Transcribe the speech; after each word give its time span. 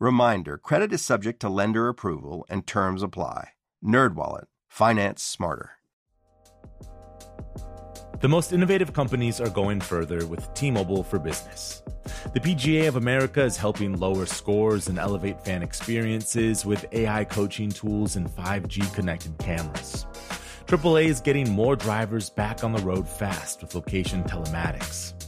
Reminder, 0.00 0.58
credit 0.58 0.92
is 0.92 1.04
subject 1.04 1.40
to 1.40 1.48
lender 1.48 1.88
approval 1.88 2.46
and 2.48 2.64
terms 2.64 3.02
apply. 3.02 3.48
NerdWallet, 3.84 4.44
finance 4.68 5.24
smarter. 5.24 5.72
The 8.20 8.28
most 8.28 8.52
innovative 8.52 8.92
companies 8.92 9.40
are 9.40 9.50
going 9.50 9.80
further 9.80 10.24
with 10.24 10.54
T-Mobile 10.54 11.02
for 11.02 11.18
Business. 11.18 11.82
The 12.32 12.38
PGA 12.38 12.86
of 12.86 12.94
America 12.94 13.42
is 13.42 13.56
helping 13.56 13.98
lower 13.98 14.26
scores 14.26 14.86
and 14.86 15.00
elevate 15.00 15.44
fan 15.44 15.64
experiences 15.64 16.64
with 16.64 16.86
AI 16.92 17.24
coaching 17.24 17.68
tools 17.68 18.14
and 18.14 18.28
5G 18.28 18.94
connected 18.94 19.36
cameras. 19.38 20.06
AAA 20.66 21.06
is 21.06 21.20
getting 21.20 21.50
more 21.50 21.74
drivers 21.74 22.30
back 22.30 22.62
on 22.62 22.70
the 22.70 22.82
road 22.82 23.08
fast 23.08 23.62
with 23.62 23.74
location 23.74 24.22
telematics. 24.22 25.17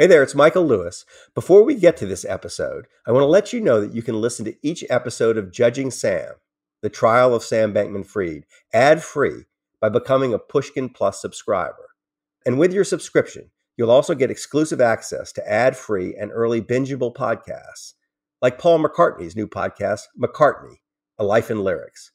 Hey 0.00 0.06
there, 0.06 0.22
it's 0.22 0.34
Michael 0.34 0.66
Lewis. 0.66 1.04
Before 1.34 1.62
we 1.62 1.74
get 1.74 1.98
to 1.98 2.06
this 2.06 2.24
episode, 2.24 2.86
I 3.06 3.12
want 3.12 3.22
to 3.22 3.26
let 3.26 3.52
you 3.52 3.60
know 3.60 3.82
that 3.82 3.92
you 3.92 4.00
can 4.00 4.18
listen 4.18 4.46
to 4.46 4.56
each 4.66 4.82
episode 4.88 5.36
of 5.36 5.52
Judging 5.52 5.90
Sam, 5.90 6.36
the 6.80 6.88
trial 6.88 7.34
of 7.34 7.42
Sam 7.42 7.74
Bankman 7.74 8.06
Fried, 8.06 8.46
ad 8.72 9.02
free 9.02 9.44
by 9.78 9.90
becoming 9.90 10.32
a 10.32 10.38
Pushkin 10.38 10.88
Plus 10.88 11.20
subscriber. 11.20 11.90
And 12.46 12.58
with 12.58 12.72
your 12.72 12.82
subscription, 12.82 13.50
you'll 13.76 13.90
also 13.90 14.14
get 14.14 14.30
exclusive 14.30 14.80
access 14.80 15.32
to 15.32 15.46
ad 15.46 15.76
free 15.76 16.16
and 16.18 16.32
early 16.32 16.62
bingeable 16.62 17.14
podcasts, 17.14 17.92
like 18.40 18.58
Paul 18.58 18.82
McCartney's 18.82 19.36
new 19.36 19.46
podcast, 19.46 20.04
McCartney 20.18 20.76
A 21.18 21.24
Life 21.24 21.50
in 21.50 21.62
Lyrics, 21.62 22.12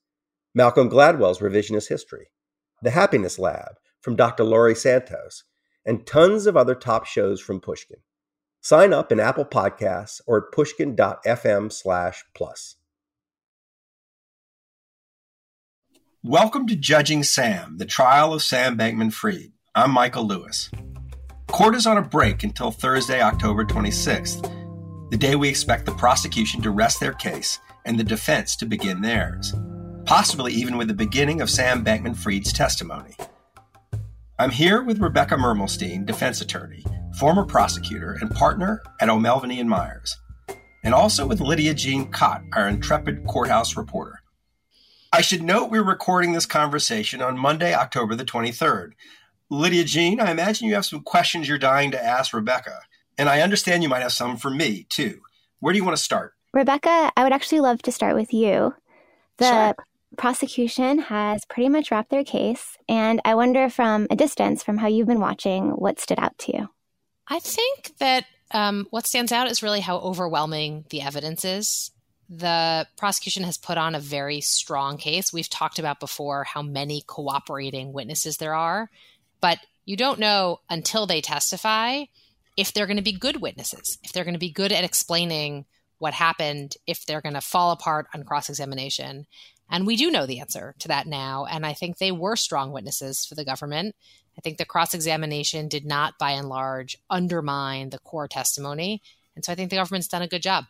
Malcolm 0.56 0.90
Gladwell's 0.90 1.38
Revisionist 1.38 1.90
History, 1.90 2.32
The 2.82 2.90
Happiness 2.90 3.38
Lab 3.38 3.76
from 4.02 4.16
Dr. 4.16 4.44
Laurie 4.44 4.74
Santos 4.74 5.44
and 5.86 6.06
tons 6.06 6.48
of 6.48 6.58
other 6.58 6.76
top 6.76 7.06
shows 7.06 7.40
from 7.40 7.60
Pushkin. 7.60 8.00
Sign 8.62 8.94
up 8.94 9.12
in 9.12 9.20
Apple 9.20 9.46
Podcasts 9.46 10.22
or 10.26 10.38
at 10.38 10.52
pushkin.fm 10.52 11.72
slash 11.72 12.24
plus. 12.34 12.76
Welcome 16.24 16.66
to 16.68 16.76
Judging 16.76 17.22
Sam, 17.22 17.78
the 17.78 17.86
trial 17.86 18.34
of 18.34 18.42
Sam 18.42 18.76
Bankman 18.76 19.14
Fried. 19.14 19.52
I'm 19.76 19.92
Michael 19.92 20.26
Lewis. 20.26 20.72
Court 21.46 21.76
is 21.76 21.86
on 21.86 21.98
a 21.98 22.02
break 22.02 22.44
until 22.44 22.72
Thursday, 22.72 23.22
October 23.22 23.64
26th, 23.64 25.12
the 25.12 25.18
day 25.18 25.36
we 25.36 25.48
expect 25.48 25.86
the 25.86 25.92
prosecution 25.92 26.64
to 26.64 26.72
rest 26.72 27.00
their 27.00 27.14
case 27.14 27.60
and 27.86 28.00
the 28.00 28.04
defense 28.04 28.56
to 28.56 28.66
begin 28.66 29.02
theirs, 29.02 29.54
possibly 30.06 30.52
even 30.54 30.78
with 30.78 30.88
the 30.88 30.96
beginning 30.96 31.42
of 31.42 31.52
Sam 31.52 31.86
Bankman 31.86 32.18
Fried's 32.18 32.52
testimony. 32.52 33.16
I'm 34.38 34.50
here 34.50 34.84
with 34.84 35.00
Rebecca 35.00 35.36
Mermelstein, 35.36 36.06
defense 36.06 36.42
attorney, 36.42 36.84
former 37.18 37.46
prosecutor, 37.46 38.18
and 38.20 38.30
partner 38.30 38.82
at 39.00 39.08
O'Melveny 39.08 39.62
and 39.62 39.70
Myers, 39.70 40.14
and 40.84 40.94
also 40.94 41.26
with 41.26 41.40
Lidia 41.40 41.74
Jean 41.74 42.12
Kott, 42.12 42.44
our 42.52 42.68
intrepid 42.68 43.26
courthouse 43.28 43.78
reporter. 43.78 44.22
I 45.14 45.22
should 45.22 45.42
note 45.42 45.72
we're 45.72 45.86
recording 45.86 46.34
this 46.34 46.46
conversation 46.46 47.22
on 47.22 47.38
Monday, 47.38 47.74
October 47.74 48.14
the 48.14 48.26
23rd. 48.26 48.92
Lidia 49.50 49.86
Jean, 49.86 50.20
I 50.20 50.32
imagine 50.32 50.68
you 50.68 50.74
have 50.76 50.86
some 50.86 51.02
questions 51.02 51.48
you're 51.48 51.58
dying 51.58 51.92
to 51.92 52.04
ask 52.04 52.34
Rebecca, 52.34 52.82
and 53.18 53.30
I 53.30 53.40
understand 53.40 53.84
you 53.84 53.90
might 53.90 54.02
have 54.02 54.12
some 54.12 54.36
for 54.36 54.50
me 54.50 54.86
too. 54.90 55.22
Where 55.62 55.72
do 55.72 55.80
you 55.80 55.86
want 55.86 55.96
to 55.96 56.04
start? 56.04 56.34
Rebecca, 56.52 57.10
I 57.16 57.24
would 57.24 57.32
actually 57.32 57.62
love 57.62 57.82
to 57.84 57.92
start 57.94 58.16
with 58.16 58.34
you. 58.34 58.76
The 59.38 59.46
Sure 59.46 59.86
prosecution 60.16 61.00
has 61.00 61.46
pretty 61.46 61.70
much 61.70 61.92
wrapped 61.92 62.10
their 62.10 62.24
case. 62.24 62.78
And 62.88 63.22
I 63.26 63.36
wonder 63.36 63.70
from 63.70 64.08
a 64.10 64.16
distance, 64.16 64.64
from 64.64 64.78
how 64.78 64.88
you've 64.88 65.08
been 65.08 65.20
watching, 65.20 65.70
what 65.70 66.00
stood 66.00 66.20
out 66.20 66.38
to 66.40 66.58
you? 66.58 66.70
I 67.28 67.40
think 67.40 67.98
that 68.00 68.26
um, 68.52 68.88
what 68.92 69.08
stands 69.08 69.32
out 69.32 69.50
is 69.50 69.64
really 69.64 69.80
how 69.80 69.98
overwhelming 69.98 70.86
the 70.90 71.02
evidence 71.02 71.44
is. 71.44 71.92
The 72.30 72.88
prosecution 72.98 73.44
has 73.44 73.58
put 73.58 73.78
on 73.78 73.96
a 73.96 74.00
very 74.00 74.42
strong 74.42 74.98
case. 74.98 75.32
We've 75.32 75.50
talked 75.50 75.80
about 75.80 76.00
before 76.00 76.44
how 76.44 76.62
many 76.62 77.04
cooperating 77.06 77.94
witnesses 77.94 78.38
there 78.38 78.56
are, 78.56 78.90
but 79.42 79.60
you 79.86 79.96
don't 79.96 80.20
know 80.20 80.60
until 80.70 81.06
they 81.06 81.22
testify 81.22 82.06
if 82.58 82.74
they're 82.74 82.88
going 82.88 82.98
to 82.98 83.04
be 83.04 83.12
good 83.12 83.42
witnesses, 83.42 84.00
if 84.04 84.12
they're 84.12 84.24
going 84.24 84.34
to 84.34 84.40
be 84.40 84.52
good 84.52 84.72
at 84.72 84.84
explaining 84.84 85.66
what 86.00 86.14
happened, 86.14 86.76
if 86.88 87.06
they're 87.06 87.22
going 87.22 87.36
to 87.36 87.42
fall 87.42 87.72
apart 87.72 88.08
on 88.14 88.24
cross 88.24 88.50
examination. 88.50 89.26
And 89.70 89.88
we 89.88 89.96
do 89.96 90.12
know 90.12 90.26
the 90.26 90.40
answer 90.40 90.76
to 90.80 90.88
that 90.90 91.08
now. 91.08 91.46
And 91.46 91.66
I 91.66 91.74
think 91.74 91.98
they 91.98 92.12
were 92.12 92.36
strong 92.36 92.72
witnesses 92.72 93.26
for 93.26 93.36
the 93.36 93.46
government. 93.46 93.96
I 94.38 94.42
think 94.42 94.58
the 94.58 94.66
cross 94.66 94.94
examination 94.94 95.68
did 95.68 95.86
not, 95.86 96.20
by 96.20 96.32
and 96.32 96.50
large, 96.50 96.98
undermine 97.10 97.90
the 97.90 98.00
core 98.00 98.28
testimony. 98.28 99.02
And 99.36 99.44
so 99.44 99.52
I 99.52 99.56
think 99.56 99.70
the 99.70 99.78
government's 99.78 100.08
done 100.08 100.22
a 100.22 100.28
good 100.28 100.42
job. 100.42 100.66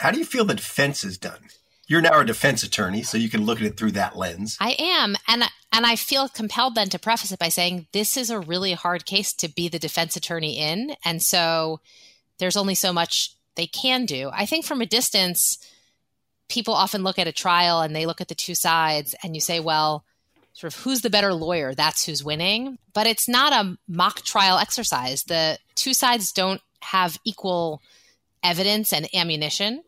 How 0.00 0.10
do 0.10 0.18
you 0.18 0.24
feel 0.24 0.44
the 0.44 0.54
defense 0.54 1.02
has 1.02 1.18
done? 1.18 1.48
You're 1.86 2.00
now 2.00 2.20
a 2.20 2.24
defense 2.24 2.62
attorney, 2.62 3.02
so 3.02 3.18
you 3.18 3.28
can 3.28 3.44
look 3.44 3.60
at 3.60 3.66
it 3.66 3.76
through 3.76 3.92
that 3.92 4.16
lens. 4.16 4.56
I 4.58 4.74
am, 4.78 5.16
and 5.28 5.44
and 5.70 5.84
I 5.84 5.96
feel 5.96 6.28
compelled 6.28 6.74
then 6.74 6.88
to 6.88 6.98
preface 6.98 7.30
it 7.30 7.38
by 7.38 7.50
saying 7.50 7.88
this 7.92 8.16
is 8.16 8.30
a 8.30 8.40
really 8.40 8.72
hard 8.72 9.04
case 9.04 9.34
to 9.34 9.48
be 9.48 9.68
the 9.68 9.78
defense 9.78 10.16
attorney 10.16 10.56
in, 10.58 10.96
and 11.04 11.22
so 11.22 11.80
there's 12.38 12.56
only 12.56 12.74
so 12.74 12.92
much 12.92 13.36
they 13.54 13.66
can 13.66 14.06
do. 14.06 14.30
I 14.32 14.46
think 14.46 14.64
from 14.64 14.80
a 14.80 14.86
distance, 14.86 15.58
people 16.48 16.74
often 16.74 17.02
look 17.02 17.18
at 17.18 17.26
a 17.26 17.32
trial 17.32 17.80
and 17.80 17.94
they 17.94 18.06
look 18.06 18.20
at 18.20 18.28
the 18.28 18.34
two 18.34 18.54
sides 18.54 19.14
and 19.22 19.34
you 19.34 19.40
say, 19.40 19.60
well, 19.60 20.04
sort 20.52 20.72
of 20.72 20.80
who's 20.80 21.02
the 21.02 21.10
better 21.10 21.34
lawyer? 21.34 21.74
That's 21.74 22.04
who's 22.04 22.24
winning. 22.24 22.78
But 22.92 23.06
it's 23.06 23.28
not 23.28 23.52
a 23.52 23.76
mock 23.88 24.22
trial 24.22 24.58
exercise. 24.58 25.24
The 25.24 25.58
two 25.74 25.94
sides 25.94 26.32
don't 26.32 26.60
have 26.80 27.18
equal 27.24 27.82
evidence 28.42 28.92
and 28.92 29.08
ammunition. 29.14 29.82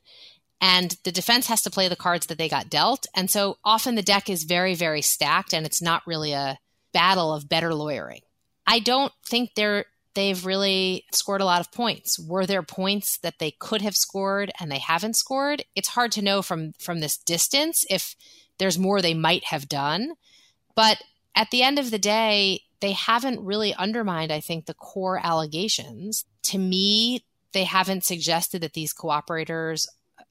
And 0.60 0.96
the 1.04 1.12
defense 1.12 1.46
has 1.48 1.62
to 1.62 1.70
play 1.70 1.88
the 1.88 1.96
cards 1.96 2.26
that 2.26 2.38
they 2.38 2.48
got 2.48 2.70
dealt. 2.70 3.06
And 3.14 3.30
so 3.30 3.58
often 3.64 3.94
the 3.94 4.02
deck 4.02 4.30
is 4.30 4.44
very, 4.44 4.74
very 4.74 5.02
stacked 5.02 5.52
and 5.52 5.66
it's 5.66 5.82
not 5.82 6.06
really 6.06 6.32
a 6.32 6.58
battle 6.92 7.32
of 7.32 7.48
better 7.48 7.74
lawyering. 7.74 8.22
I 8.66 8.80
don't 8.80 9.12
think 9.24 9.54
there 9.54 9.84
they've 10.16 10.46
really 10.46 11.04
scored 11.12 11.42
a 11.42 11.44
lot 11.44 11.60
of 11.60 11.70
points. 11.70 12.18
Were 12.18 12.46
there 12.46 12.62
points 12.62 13.18
that 13.18 13.38
they 13.38 13.52
could 13.52 13.82
have 13.82 13.94
scored 13.94 14.50
and 14.58 14.72
they 14.72 14.78
haven't 14.78 15.14
scored? 15.14 15.62
It's 15.76 15.90
hard 15.90 16.10
to 16.12 16.22
know 16.22 16.42
from 16.42 16.72
from 16.80 16.98
this 16.98 17.18
distance 17.18 17.84
if 17.88 18.16
there's 18.58 18.78
more 18.78 19.00
they 19.00 19.14
might 19.14 19.44
have 19.44 19.68
done. 19.68 20.14
But 20.74 21.02
at 21.36 21.50
the 21.50 21.62
end 21.62 21.78
of 21.78 21.90
the 21.90 21.98
day, 21.98 22.62
they 22.80 22.92
haven't 22.92 23.44
really 23.44 23.74
undermined, 23.74 24.32
I 24.32 24.40
think, 24.40 24.64
the 24.64 24.74
core 24.74 25.20
allegations. 25.22 26.24
To 26.44 26.58
me, 26.58 27.24
they 27.52 27.64
haven't 27.64 28.04
suggested 28.04 28.62
that 28.62 28.72
these 28.72 28.94
cooperators 28.94 29.86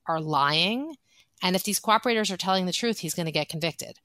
are 0.07 0.19
lying. 0.19 0.95
And 1.43 1.55
if 1.55 1.63
these 1.63 1.79
cooperators 1.79 2.31
are 2.31 2.37
telling 2.37 2.65
the 2.65 2.71
truth, 2.71 2.99
he's 2.99 3.13
going 3.13 3.27
to 3.27 3.31
get 3.31 3.49
convicted. 3.49 3.99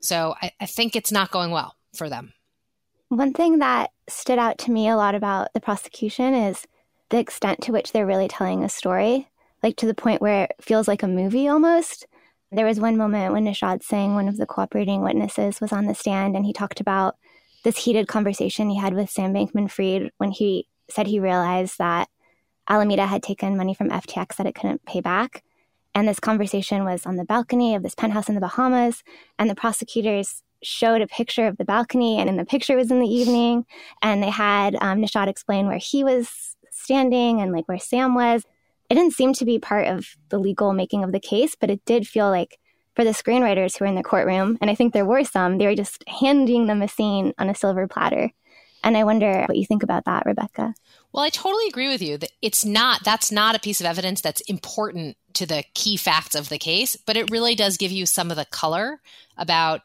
So 0.00 0.34
I, 0.40 0.52
I 0.60 0.66
think 0.66 0.94
it's 0.94 1.12
not 1.12 1.30
going 1.32 1.50
well 1.50 1.74
for 1.94 2.08
them. 2.08 2.34
One 3.08 3.32
thing 3.32 3.58
that 3.58 3.90
stood 4.08 4.38
out 4.38 4.58
to 4.58 4.70
me 4.70 4.88
a 4.88 4.96
lot 4.96 5.14
about 5.14 5.52
the 5.54 5.60
prosecution 5.60 6.34
is 6.34 6.66
the 7.10 7.18
extent 7.18 7.60
to 7.62 7.72
which 7.72 7.92
they're 7.92 8.06
really 8.06 8.28
telling 8.28 8.64
a 8.64 8.68
story, 8.68 9.28
like 9.62 9.76
to 9.76 9.86
the 9.86 9.94
point 9.94 10.20
where 10.20 10.44
it 10.44 10.56
feels 10.60 10.88
like 10.88 11.02
a 11.02 11.08
movie 11.08 11.48
almost. 11.48 12.06
There 12.52 12.66
was 12.66 12.78
one 12.78 12.96
moment 12.96 13.32
when 13.32 13.44
Nishad 13.44 13.82
Singh, 13.82 14.14
one 14.14 14.28
of 14.28 14.36
the 14.36 14.46
cooperating 14.46 15.02
witnesses, 15.02 15.60
was 15.60 15.72
on 15.72 15.86
the 15.86 15.94
stand 15.94 16.36
and 16.36 16.44
he 16.44 16.52
talked 16.52 16.80
about 16.80 17.16
this 17.64 17.78
heated 17.78 18.06
conversation 18.06 18.68
he 18.68 18.78
had 18.78 18.94
with 18.94 19.10
Sam 19.10 19.32
Bankman 19.32 19.70
Fried 19.70 20.10
when 20.18 20.30
he 20.30 20.68
said 20.88 21.06
he 21.06 21.18
realized 21.18 21.78
that 21.78 22.08
Alameda 22.68 23.06
had 23.06 23.22
taken 23.22 23.56
money 23.56 23.74
from 23.74 23.90
FTX 23.90 24.36
that 24.36 24.46
it 24.46 24.54
couldn't 24.54 24.84
pay 24.84 25.00
back. 25.00 25.42
And 25.94 26.08
this 26.08 26.20
conversation 26.20 26.84
was 26.84 27.06
on 27.06 27.16
the 27.16 27.24
balcony 27.24 27.74
of 27.74 27.82
this 27.82 27.94
penthouse 27.94 28.28
in 28.28 28.34
the 28.34 28.40
Bahamas. 28.40 29.02
And 29.38 29.48
the 29.48 29.54
prosecutors 29.54 30.42
showed 30.64 31.02
a 31.02 31.06
picture 31.06 31.46
of 31.46 31.56
the 31.56 31.64
balcony, 31.64 32.18
and 32.18 32.28
in 32.28 32.36
the 32.36 32.44
picture 32.44 32.76
was 32.76 32.90
in 32.90 33.00
the 33.00 33.08
evening. 33.08 33.66
And 34.02 34.22
they 34.22 34.30
had 34.30 34.74
um, 34.76 35.00
Nishad 35.00 35.28
explain 35.28 35.66
where 35.66 35.78
he 35.78 36.04
was 36.04 36.56
standing 36.70 37.40
and 37.40 37.52
like 37.52 37.68
where 37.68 37.78
Sam 37.78 38.14
was. 38.14 38.44
It 38.90 38.94
didn't 38.94 39.14
seem 39.14 39.32
to 39.34 39.44
be 39.44 39.58
part 39.58 39.86
of 39.86 40.06
the 40.28 40.38
legal 40.38 40.72
making 40.72 41.04
of 41.04 41.12
the 41.12 41.20
case, 41.20 41.54
but 41.58 41.70
it 41.70 41.84
did 41.84 42.06
feel 42.06 42.28
like 42.28 42.58
for 42.94 43.04
the 43.04 43.10
screenwriters 43.10 43.76
who 43.76 43.84
were 43.84 43.88
in 43.88 43.96
the 43.96 44.02
courtroom, 44.02 44.56
and 44.60 44.70
I 44.70 44.74
think 44.74 44.92
there 44.92 45.04
were 45.04 45.24
some, 45.24 45.58
they 45.58 45.66
were 45.66 45.74
just 45.74 46.04
handing 46.06 46.66
them 46.66 46.82
a 46.82 46.88
scene 46.88 47.32
on 47.38 47.50
a 47.50 47.54
silver 47.54 47.88
platter. 47.88 48.30
And 48.84 48.96
I 48.96 49.04
wonder 49.04 49.44
what 49.46 49.56
you 49.56 49.64
think 49.64 49.82
about 49.82 50.04
that, 50.04 50.26
Rebecca. 50.26 50.74
Well, 51.10 51.24
I 51.24 51.30
totally 51.30 51.66
agree 51.68 51.88
with 51.88 52.02
you 52.02 52.18
that 52.18 52.32
it's 52.42 52.64
not, 52.64 53.02
that's 53.02 53.32
not 53.32 53.56
a 53.56 53.58
piece 53.58 53.80
of 53.80 53.86
evidence 53.86 54.20
that's 54.20 54.42
important 54.42 55.16
to 55.32 55.46
the 55.46 55.64
key 55.74 55.96
facts 55.96 56.34
of 56.34 56.50
the 56.50 56.58
case, 56.58 56.94
but 56.94 57.16
it 57.16 57.30
really 57.30 57.54
does 57.54 57.78
give 57.78 57.90
you 57.90 58.04
some 58.04 58.30
of 58.30 58.36
the 58.36 58.44
color 58.44 59.00
about 59.38 59.80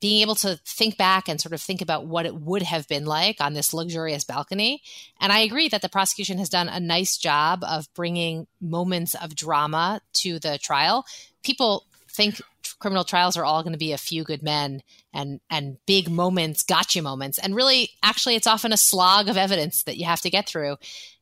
being 0.00 0.20
able 0.20 0.34
to 0.36 0.60
think 0.66 0.96
back 0.96 1.28
and 1.28 1.40
sort 1.40 1.52
of 1.52 1.60
think 1.60 1.80
about 1.80 2.06
what 2.06 2.26
it 2.26 2.34
would 2.34 2.62
have 2.62 2.86
been 2.88 3.06
like 3.06 3.40
on 3.40 3.54
this 3.54 3.72
luxurious 3.72 4.24
balcony. 4.24 4.82
And 5.20 5.32
I 5.32 5.40
agree 5.40 5.68
that 5.68 5.82
the 5.82 5.88
prosecution 5.88 6.38
has 6.38 6.48
done 6.48 6.68
a 6.68 6.80
nice 6.80 7.16
job 7.16 7.64
of 7.64 7.92
bringing 7.94 8.46
moments 8.60 9.14
of 9.14 9.34
drama 9.34 10.00
to 10.14 10.38
the 10.38 10.58
trial. 10.58 11.06
People 11.42 11.86
think 12.10 12.40
criminal 12.78 13.04
trials 13.04 13.36
are 13.36 13.44
all 13.44 13.62
going 13.62 13.72
to 13.72 13.78
be 13.78 13.92
a 13.92 13.98
few 13.98 14.24
good 14.24 14.42
men 14.42 14.82
and 15.12 15.40
and 15.48 15.78
big 15.86 16.10
moments, 16.10 16.62
gotcha 16.62 17.00
moments. 17.00 17.38
And 17.38 17.54
really, 17.54 17.90
actually, 18.02 18.36
it's 18.36 18.46
often 18.46 18.72
a 18.72 18.78
slog 18.78 19.28
of 19.28 19.36
evidence 19.36 19.84
that 19.84 19.96
you 19.96 20.04
have 20.04 20.20
to 20.22 20.30
get 20.30 20.48
through. 20.48 20.76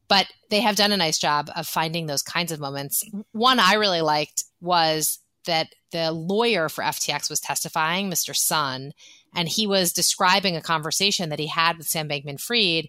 But 0.09 0.26
they 0.50 0.61
have 0.61 0.76
done 0.76 0.93
a 0.93 0.97
nice 0.97 1.19
job 1.19 1.50
of 1.56 1.67
finding 1.67 2.06
those 2.06 2.23
kinds 2.23 2.53
of 2.53 2.61
moments. 2.61 3.05
One 3.32 3.59
I 3.59 3.75
really 3.75 4.03
liked 4.03 4.44
was 4.61 5.19
that 5.44 5.75
the 5.93 6.12
lawyer 6.12 6.69
for 6.69 6.82
FTX 6.82 7.31
was 7.31 7.41
testifying, 7.41 8.11
Mr. 8.11 8.35
Sun, 8.35 8.93
and 9.35 9.49
he 9.49 9.67
was 9.67 9.93
describing 9.93 10.56
a 10.56 10.62
conversation 10.62 11.29
that 11.31 11.38
he 11.38 11.46
had 11.46 11.79
with 11.79 11.88
Sam 11.88 12.08
Bankman 12.08 12.41
Fried 12.41 12.88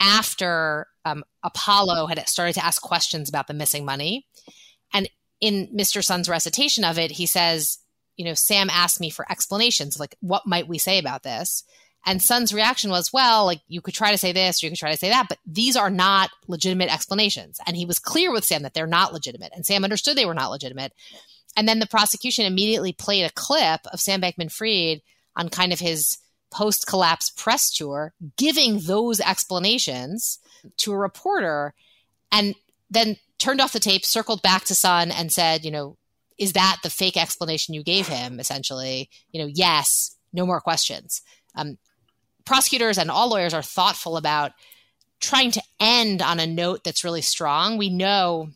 after 0.00 0.86
um, 1.04 1.24
Apollo 1.42 2.06
had 2.06 2.28
started 2.28 2.54
to 2.54 2.64
ask 2.64 2.80
questions 2.82 3.28
about 3.28 3.46
the 3.46 3.54
missing 3.54 3.84
money. 3.84 4.26
And 4.92 5.08
in 5.40 5.68
Mr. 5.74 6.02
Sun's 6.02 6.28
recitation 6.28 6.84
of 6.84 6.98
it, 6.98 7.12
he 7.12 7.26
says, 7.26 7.78
you 8.16 8.24
know, 8.24 8.34
Sam 8.34 8.70
asked 8.70 9.00
me 9.00 9.10
for 9.10 9.30
explanations, 9.30 9.98
like, 9.98 10.16
what 10.20 10.46
might 10.46 10.68
we 10.68 10.78
say 10.78 10.98
about 10.98 11.22
this? 11.22 11.64
And 12.06 12.22
Sun's 12.22 12.52
reaction 12.52 12.90
was, 12.90 13.12
well, 13.12 13.46
like, 13.46 13.60
you 13.66 13.80
could 13.80 13.94
try 13.94 14.10
to 14.10 14.18
say 14.18 14.32
this 14.32 14.62
or 14.62 14.66
you 14.66 14.70
could 14.70 14.78
try 14.78 14.92
to 14.92 14.98
say 14.98 15.08
that, 15.08 15.26
but 15.28 15.38
these 15.46 15.74
are 15.74 15.90
not 15.90 16.30
legitimate 16.46 16.92
explanations. 16.92 17.58
And 17.66 17.76
he 17.76 17.86
was 17.86 17.98
clear 17.98 18.30
with 18.30 18.44
Sam 18.44 18.62
that 18.62 18.74
they're 18.74 18.86
not 18.86 19.12
legitimate. 19.12 19.52
And 19.54 19.64
Sam 19.64 19.84
understood 19.84 20.16
they 20.16 20.26
were 20.26 20.34
not 20.34 20.50
legitimate. 20.50 20.92
And 21.56 21.68
then 21.68 21.78
the 21.78 21.86
prosecution 21.86 22.46
immediately 22.46 22.92
played 22.92 23.24
a 23.24 23.30
clip 23.30 23.80
of 23.92 24.00
Sam 24.00 24.20
Bankman 24.20 24.52
Fried 24.52 25.02
on 25.36 25.48
kind 25.48 25.72
of 25.72 25.80
his 25.80 26.18
post 26.50 26.86
collapse 26.86 27.30
press 27.30 27.70
tour, 27.70 28.12
giving 28.36 28.80
those 28.80 29.20
explanations 29.20 30.38
to 30.78 30.92
a 30.92 30.98
reporter. 30.98 31.74
And 32.30 32.54
then 32.90 33.16
turned 33.38 33.60
off 33.60 33.72
the 33.72 33.80
tape, 33.80 34.04
circled 34.04 34.42
back 34.42 34.64
to 34.64 34.74
Sun, 34.74 35.10
and 35.10 35.32
said, 35.32 35.64
you 35.64 35.70
know, 35.70 35.96
is 36.38 36.52
that 36.54 36.78
the 36.82 36.90
fake 36.90 37.16
explanation 37.16 37.74
you 37.74 37.82
gave 37.82 38.08
him? 38.08 38.40
Essentially, 38.40 39.10
you 39.30 39.40
know, 39.40 39.50
yes, 39.52 40.16
no 40.32 40.46
more 40.46 40.60
questions. 40.60 41.22
Um, 41.54 41.78
prosecutors 42.44 42.98
and 42.98 43.10
all 43.10 43.30
lawyers 43.30 43.54
are 43.54 43.62
thoughtful 43.62 44.16
about 44.16 44.52
trying 45.20 45.50
to 45.52 45.62
end 45.80 46.22
on 46.22 46.40
a 46.40 46.46
note 46.46 46.84
that's 46.84 47.04
really 47.04 47.22
strong. 47.22 47.78
We 47.78 47.88
know 47.88 48.48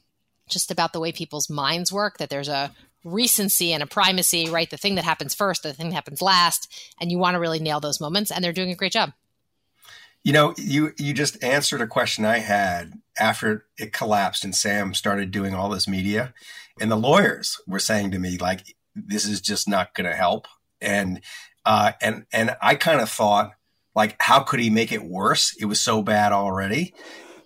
just 0.48 0.70
about 0.70 0.92
the 0.92 1.00
way 1.00 1.12
people's 1.12 1.48
minds 1.48 1.92
work 1.92 2.18
that 2.18 2.30
there's 2.30 2.48
a 2.48 2.72
recency 3.04 3.72
and 3.72 3.82
a 3.82 3.86
primacy, 3.86 4.48
right? 4.48 4.68
The 4.68 4.76
thing 4.76 4.96
that 4.96 5.04
happens 5.04 5.34
first, 5.34 5.62
the 5.62 5.72
thing 5.72 5.90
that 5.90 5.94
happens 5.94 6.22
last, 6.22 6.72
and 7.00 7.10
you 7.10 7.18
want 7.18 7.34
to 7.34 7.40
really 7.40 7.60
nail 7.60 7.80
those 7.80 8.00
moments, 8.00 8.30
and 8.30 8.42
they're 8.42 8.52
doing 8.52 8.70
a 8.70 8.76
great 8.76 8.92
job. 8.92 9.12
You 10.24 10.32
know, 10.32 10.54
you 10.58 10.92
you 10.98 11.14
just 11.14 11.42
answered 11.42 11.80
a 11.80 11.86
question 11.86 12.24
I 12.24 12.38
had 12.38 12.94
after 13.18 13.66
it 13.78 13.92
collapsed 13.92 14.44
and 14.44 14.54
Sam 14.54 14.92
started 14.94 15.30
doing 15.30 15.54
all 15.54 15.68
this 15.68 15.88
media, 15.88 16.34
and 16.80 16.90
the 16.90 16.96
lawyers 16.96 17.60
were 17.66 17.78
saying 17.78 18.10
to 18.10 18.18
me 18.18 18.36
like, 18.36 18.76
"This 18.94 19.26
is 19.26 19.40
just 19.40 19.68
not 19.68 19.94
going 19.94 20.10
to 20.10 20.16
help," 20.16 20.46
and 20.80 21.20
uh, 21.64 21.92
and 22.02 22.26
and 22.32 22.56
I 22.60 22.74
kind 22.74 23.00
of 23.00 23.08
thought 23.08 23.52
like, 23.94 24.14
how 24.20 24.40
could 24.40 24.60
he 24.60 24.70
make 24.70 24.92
it 24.92 25.02
worse? 25.02 25.56
It 25.58 25.64
was 25.64 25.80
so 25.80 26.02
bad 26.02 26.32
already, 26.32 26.94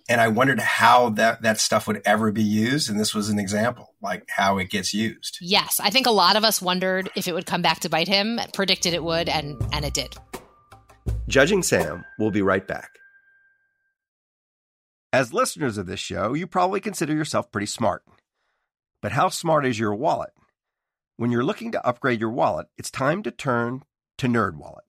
and 0.07 0.21
I 0.21 0.27
wondered 0.27 0.59
how 0.59 1.09
that 1.09 1.41
that 1.41 1.59
stuff 1.59 1.87
would 1.87 2.01
ever 2.05 2.31
be 2.31 2.43
used, 2.43 2.89
and 2.89 2.99
this 2.99 3.15
was 3.15 3.29
an 3.29 3.39
example, 3.39 3.92
like 4.03 4.27
how 4.29 4.57
it 4.57 4.69
gets 4.69 4.93
used. 4.93 5.37
Yes, 5.41 5.79
I 5.79 5.89
think 5.89 6.05
a 6.05 6.11
lot 6.11 6.35
of 6.35 6.43
us 6.43 6.61
wondered 6.61 7.09
if 7.15 7.27
it 7.27 7.33
would 7.33 7.45
come 7.45 7.61
back 7.61 7.79
to 7.79 7.89
bite 7.89 8.07
him. 8.07 8.39
Predicted 8.53 8.93
it 8.93 9.03
would, 9.03 9.29
and 9.29 9.61
and 9.71 9.85
it 9.85 9.93
did. 9.93 10.13
Judging 11.27 11.63
Sam 11.63 12.03
we'll 12.19 12.31
be 12.31 12.41
right 12.41 12.67
back. 12.67 12.99
As 15.11 15.33
listeners 15.33 15.77
of 15.77 15.85
this 15.85 15.99
show, 15.99 16.33
you 16.33 16.47
probably 16.47 16.79
consider 16.79 17.13
yourself 17.13 17.51
pretty 17.51 17.67
smart. 17.67 18.03
But 19.01 19.11
how 19.11 19.29
smart 19.29 19.65
is 19.65 19.77
your 19.79 19.93
wallet? 19.93 20.31
When 21.17 21.31
you're 21.31 21.43
looking 21.43 21.71
to 21.71 21.85
upgrade 21.85 22.19
your 22.19 22.31
wallet, 22.31 22.67
it's 22.77 22.89
time 22.89 23.21
to 23.23 23.31
turn 23.31 23.83
to 24.17 24.27
NerdWallet. 24.27 24.87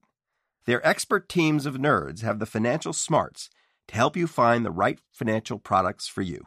Their 0.67 0.87
expert 0.87 1.29
teams 1.29 1.67
of 1.67 1.75
nerds 1.75 2.23
have 2.23 2.39
the 2.39 2.47
financial 2.47 2.95
smarts 2.95 3.51
to 3.89 3.95
help 3.95 4.17
you 4.17 4.27
find 4.27 4.65
the 4.65 4.71
right 4.71 4.99
financial 5.13 5.59
products 5.59 6.09
for 6.09 6.23
you. 6.23 6.47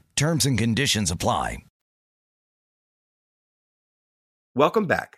Terms 0.21 0.45
and 0.45 0.55
conditions 0.55 1.09
apply. 1.09 1.63
Welcome 4.53 4.85
back. 4.85 5.17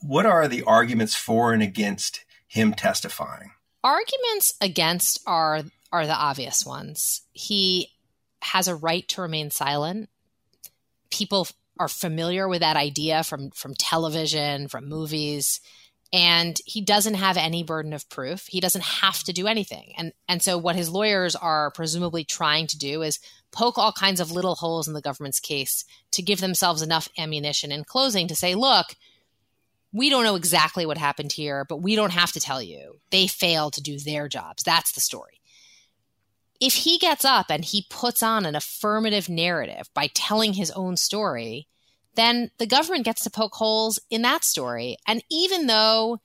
What 0.00 0.26
are 0.26 0.46
the 0.46 0.62
arguments 0.62 1.16
for 1.16 1.52
and 1.52 1.60
against 1.60 2.24
him 2.46 2.72
testifying? 2.72 3.50
Arguments 3.82 4.54
against 4.60 5.18
are 5.26 5.64
are 5.90 6.06
the 6.06 6.14
obvious 6.14 6.64
ones. 6.64 7.22
He 7.32 7.88
has 8.42 8.68
a 8.68 8.76
right 8.76 9.08
to 9.08 9.22
remain 9.22 9.50
silent. 9.50 10.08
People 11.10 11.48
are 11.80 11.88
familiar 11.88 12.46
with 12.48 12.60
that 12.60 12.76
idea 12.76 13.24
from 13.24 13.50
from 13.50 13.74
television, 13.74 14.68
from 14.68 14.88
movies 14.88 15.60
and 16.12 16.58
he 16.66 16.82
doesn't 16.82 17.14
have 17.14 17.38
any 17.38 17.62
burden 17.62 17.94
of 17.94 18.08
proof. 18.10 18.46
He 18.46 18.60
doesn't 18.60 18.84
have 18.84 19.22
to 19.24 19.32
do 19.32 19.46
anything. 19.46 19.94
And 19.96 20.12
and 20.28 20.42
so 20.42 20.58
what 20.58 20.76
his 20.76 20.90
lawyers 20.90 21.34
are 21.34 21.70
presumably 21.70 22.24
trying 22.24 22.66
to 22.68 22.78
do 22.78 23.02
is 23.02 23.18
poke 23.52 23.78
all 23.78 23.92
kinds 23.92 24.20
of 24.20 24.32
little 24.32 24.56
holes 24.56 24.88
in 24.88 24.94
the 24.94 25.00
government's 25.00 25.40
case 25.40 25.84
to 26.10 26.22
give 26.22 26.40
themselves 26.40 26.82
enough 26.82 27.08
ammunition 27.16 27.70
in 27.70 27.84
closing 27.84 28.26
to 28.28 28.34
say, 28.34 28.54
look, 28.54 28.96
we 29.92 30.08
don't 30.08 30.24
know 30.24 30.36
exactly 30.36 30.86
what 30.86 30.98
happened 30.98 31.32
here, 31.32 31.64
but 31.68 31.82
we 31.82 31.94
don't 31.94 32.12
have 32.12 32.32
to 32.32 32.40
tell 32.40 32.62
you. 32.62 32.98
They 33.10 33.26
failed 33.26 33.74
to 33.74 33.82
do 33.82 33.98
their 33.98 34.26
jobs. 34.26 34.62
That's 34.62 34.92
the 34.92 35.00
story. 35.00 35.40
If 36.60 36.74
he 36.74 36.96
gets 36.96 37.24
up 37.24 37.46
and 37.50 37.64
he 37.64 37.86
puts 37.90 38.22
on 38.22 38.46
an 38.46 38.56
affirmative 38.56 39.28
narrative 39.28 39.90
by 39.94 40.08
telling 40.14 40.54
his 40.54 40.70
own 40.70 40.96
story, 40.96 41.68
then 42.14 42.50
the 42.58 42.66
government 42.66 43.04
gets 43.04 43.22
to 43.24 43.30
poke 43.30 43.54
holes 43.54 43.98
in 44.10 44.22
that 44.22 44.44
story. 44.44 44.96
And 45.06 45.22
even 45.30 45.66
though 45.66 46.20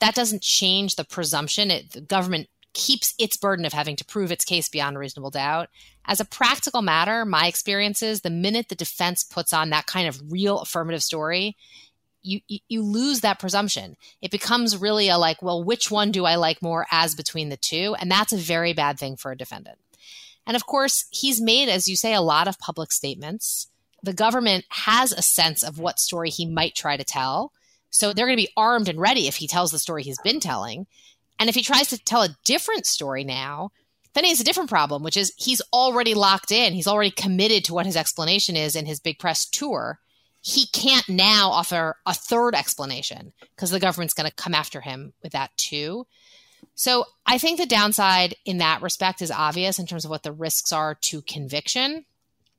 that 0.00 0.14
doesn't 0.14 0.42
change 0.42 0.94
the 0.94 1.04
presumption, 1.04 1.70
it, 1.70 1.92
the 1.92 2.00
government 2.00 2.48
keeps 2.74 3.14
its 3.18 3.36
burden 3.36 3.64
of 3.64 3.72
having 3.72 3.96
to 3.96 4.04
prove 4.04 4.30
its 4.30 4.44
case 4.44 4.68
beyond 4.68 4.96
a 4.96 4.98
reasonable 4.98 5.30
doubt. 5.30 5.68
As 6.04 6.20
a 6.20 6.24
practical 6.24 6.82
matter, 6.82 7.24
my 7.24 7.46
experience 7.46 8.02
is 8.02 8.20
the 8.20 8.30
minute 8.30 8.68
the 8.68 8.74
defense 8.74 9.24
puts 9.24 9.52
on 9.52 9.70
that 9.70 9.86
kind 9.86 10.08
of 10.08 10.32
real 10.32 10.60
affirmative 10.60 11.02
story, 11.02 11.56
you, 12.22 12.40
you, 12.48 12.58
you 12.68 12.82
lose 12.82 13.20
that 13.20 13.38
presumption. 13.38 13.96
It 14.20 14.30
becomes 14.30 14.76
really 14.76 15.08
a 15.08 15.18
like, 15.18 15.42
well, 15.42 15.62
which 15.62 15.90
one 15.90 16.10
do 16.10 16.24
I 16.24 16.34
like 16.34 16.62
more 16.62 16.86
as 16.90 17.14
between 17.14 17.48
the 17.48 17.56
two? 17.56 17.94
And 17.98 18.10
that's 18.10 18.32
a 18.32 18.38
very 18.38 18.72
bad 18.72 18.98
thing 18.98 19.16
for 19.16 19.32
a 19.32 19.36
defendant. 19.36 19.78
And 20.46 20.56
of 20.56 20.66
course, 20.66 21.06
he's 21.10 21.40
made, 21.40 21.68
as 21.68 21.88
you 21.88 21.96
say, 21.96 22.14
a 22.14 22.20
lot 22.20 22.48
of 22.48 22.58
public 22.58 22.92
statements 22.92 23.68
the 24.02 24.12
government 24.12 24.64
has 24.68 25.12
a 25.12 25.22
sense 25.22 25.62
of 25.62 25.78
what 25.78 25.98
story 25.98 26.30
he 26.30 26.46
might 26.46 26.74
try 26.74 26.96
to 26.96 27.04
tell. 27.04 27.52
So 27.90 28.12
they're 28.12 28.26
going 28.26 28.36
to 28.36 28.42
be 28.42 28.52
armed 28.56 28.88
and 28.88 29.00
ready 29.00 29.26
if 29.26 29.36
he 29.36 29.48
tells 29.48 29.70
the 29.70 29.78
story 29.78 30.02
he's 30.02 30.20
been 30.22 30.40
telling. 30.40 30.86
And 31.38 31.48
if 31.48 31.54
he 31.54 31.62
tries 31.62 31.88
to 31.88 31.98
tell 31.98 32.22
a 32.22 32.36
different 32.44 32.86
story 32.86 33.24
now, 33.24 33.70
then 34.14 34.24
he 34.24 34.30
has 34.30 34.40
a 34.40 34.44
different 34.44 34.70
problem, 34.70 35.02
which 35.02 35.16
is 35.16 35.32
he's 35.36 35.62
already 35.72 36.14
locked 36.14 36.50
in. 36.50 36.72
He's 36.72 36.86
already 36.86 37.10
committed 37.10 37.64
to 37.64 37.74
what 37.74 37.86
his 37.86 37.96
explanation 37.96 38.56
is 38.56 38.74
in 38.74 38.86
his 38.86 39.00
big 39.00 39.18
press 39.18 39.44
tour. 39.44 40.00
He 40.40 40.66
can't 40.66 41.08
now 41.08 41.50
offer 41.50 41.96
a 42.06 42.14
third 42.14 42.54
explanation 42.54 43.32
because 43.54 43.70
the 43.70 43.80
government's 43.80 44.14
going 44.14 44.28
to 44.28 44.34
come 44.34 44.54
after 44.54 44.80
him 44.80 45.12
with 45.22 45.32
that 45.32 45.56
too. 45.56 46.06
So 46.74 47.04
I 47.26 47.38
think 47.38 47.58
the 47.58 47.66
downside 47.66 48.34
in 48.44 48.58
that 48.58 48.82
respect 48.82 49.22
is 49.22 49.30
obvious 49.30 49.78
in 49.78 49.86
terms 49.86 50.04
of 50.04 50.10
what 50.10 50.22
the 50.22 50.32
risks 50.32 50.72
are 50.72 50.94
to 50.94 51.22
conviction. 51.22 52.04